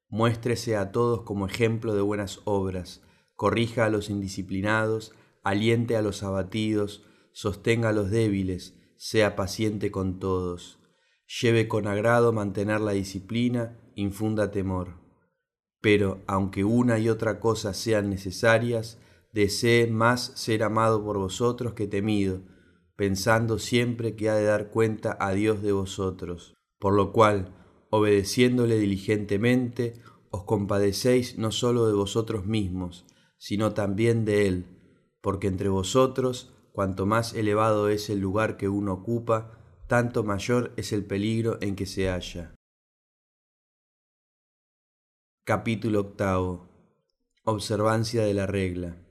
muéstrese 0.10 0.75
a 0.75 0.91
todos 0.91 1.21
como 1.21 1.47
ejemplo 1.47 1.95
de 1.95 2.01
buenas 2.01 2.41
obras, 2.43 3.01
corrija 3.38 3.86
a 3.86 3.89
los 3.89 4.10
indisciplinados, 4.10 5.13
aliente 5.41 5.95
a 5.95 6.01
los 6.01 6.21
abatidos, 6.21 7.06
sostenga 7.32 7.89
a 7.89 7.93
los 7.93 8.12
débiles, 8.12 8.77
sea 8.97 9.38
paciente 9.38 9.89
con 9.89 10.19
todos, 10.19 10.79
lleve 11.41 11.69
con 11.69 11.88
agrado 11.88 12.34
mantener 12.34 12.82
la 12.82 12.91
disciplina, 12.91 13.79
infunda 13.95 14.51
temor. 14.51 14.95
Pero 15.79 16.19
aunque 16.27 16.65
una 16.65 16.99
y 16.99 17.08
otra 17.08 17.39
cosa 17.39 17.73
sean 17.73 18.10
necesarias, 18.10 18.99
desee 19.34 19.88
más 19.88 20.32
ser 20.36 20.63
amado 20.63 21.04
por 21.04 21.17
vosotros 21.17 21.74
que 21.74 21.88
temido, 21.88 22.41
pensando 22.96 23.60
siempre 23.60 24.15
que 24.15 24.30
ha 24.30 24.36
de 24.36 24.46
dar 24.46 24.69
cuenta 24.69 25.17
a 25.19 25.34
Dios 25.34 25.62
de 25.62 25.72
vosotros. 25.72 26.54
Por 26.80 26.93
lo 26.93 27.12
cual, 27.12 27.56
obedeciéndole 27.89 28.78
diligentemente, 28.78 30.02
os 30.30 30.43
compadecéis 30.43 31.38
no 31.38 31.52
sólo 31.52 31.88
de 31.88 31.93
vosotros 31.93 32.46
mismos, 32.46 33.06
sino 33.38 33.74
también 33.74 34.24
de 34.24 34.48
Él, 34.48 34.65
porque 35.22 35.48
entre 35.48 35.69
vosotros, 35.69 36.54
cuanto 36.72 37.06
más 37.06 37.34
elevado 37.34 37.89
es 37.89 38.10
el 38.10 38.19
lugar 38.19 38.58
que 38.58 38.69
uno 38.69 38.93
ocupa, 38.93 39.60
tanto 39.88 40.24
mayor 40.24 40.74
es 40.78 40.93
el 40.93 41.06
peligro 41.06 41.58
en 41.62 41.76
que 41.76 41.86
se 41.86 42.10
halla. 42.10 42.56
Capítulo 45.43 46.00
octavo. 46.00 46.69
Observancia 47.43 48.24
de 48.24 48.34
la 48.34 48.48
regla. 48.48 49.03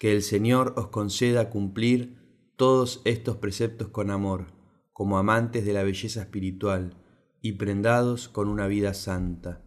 Que 0.00 0.12
el 0.12 0.22
Señor 0.22 0.72
os 0.78 0.86
conceda 0.86 1.50
cumplir 1.50 2.16
todos 2.56 3.02
estos 3.04 3.36
preceptos 3.36 3.88
con 3.88 4.10
amor, 4.10 4.46
como 4.94 5.18
amantes 5.18 5.66
de 5.66 5.74
la 5.74 5.82
belleza 5.82 6.22
espiritual 6.22 6.96
y 7.42 7.52
prendados 7.52 8.30
con 8.30 8.48
una 8.48 8.66
vida 8.66 8.94
santa, 8.94 9.62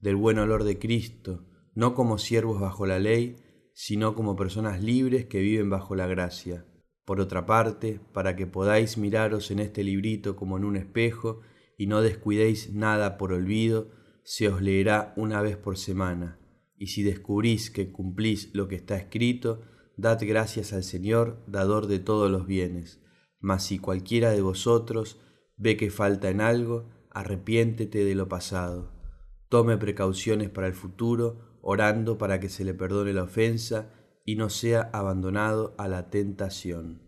del 0.00 0.16
buen 0.16 0.38
olor 0.38 0.64
de 0.64 0.78
Cristo, 0.78 1.44
no 1.74 1.94
como 1.94 2.16
siervos 2.16 2.58
bajo 2.58 2.86
la 2.86 2.98
ley, 2.98 3.36
sino 3.74 4.14
como 4.14 4.34
personas 4.34 4.82
libres 4.82 5.26
que 5.26 5.40
viven 5.40 5.68
bajo 5.68 5.94
la 5.94 6.06
gracia. 6.06 6.64
Por 7.04 7.20
otra 7.20 7.44
parte, 7.44 8.00
para 8.14 8.34
que 8.34 8.46
podáis 8.46 8.96
miraros 8.96 9.50
en 9.50 9.58
este 9.58 9.84
librito 9.84 10.36
como 10.36 10.56
en 10.56 10.64
un 10.64 10.76
espejo 10.76 11.42
y 11.76 11.86
no 11.86 12.00
descuidéis 12.00 12.72
nada 12.72 13.18
por 13.18 13.30
olvido, 13.30 13.90
se 14.22 14.48
os 14.48 14.62
leerá 14.62 15.12
una 15.18 15.42
vez 15.42 15.58
por 15.58 15.76
semana, 15.76 16.40
y 16.78 16.88
si 16.88 17.02
descubrís 17.02 17.70
que 17.70 17.90
cumplís 17.90 18.50
lo 18.54 18.68
que 18.68 18.76
está 18.76 18.96
escrito, 18.96 19.62
dad 19.96 20.18
gracias 20.22 20.72
al 20.72 20.84
Señor, 20.84 21.42
dador 21.46 21.86
de 21.86 21.98
todos 21.98 22.30
los 22.30 22.46
bienes. 22.46 23.00
Mas 23.40 23.64
si 23.64 23.78
cualquiera 23.78 24.30
de 24.30 24.42
vosotros 24.42 25.20
ve 25.56 25.76
que 25.76 25.90
falta 25.90 26.30
en 26.30 26.40
algo, 26.40 26.90
arrepiéntete 27.10 28.04
de 28.04 28.14
lo 28.14 28.28
pasado. 28.28 28.92
Tome 29.48 29.76
precauciones 29.78 30.50
para 30.50 30.66
el 30.66 30.74
futuro, 30.74 31.58
orando 31.62 32.18
para 32.18 32.40
que 32.40 32.48
se 32.48 32.64
le 32.64 32.74
perdone 32.74 33.12
la 33.12 33.22
ofensa 33.22 33.92
y 34.24 34.36
no 34.36 34.50
sea 34.50 34.90
abandonado 34.92 35.74
a 35.78 35.88
la 35.88 36.10
tentación. 36.10 37.05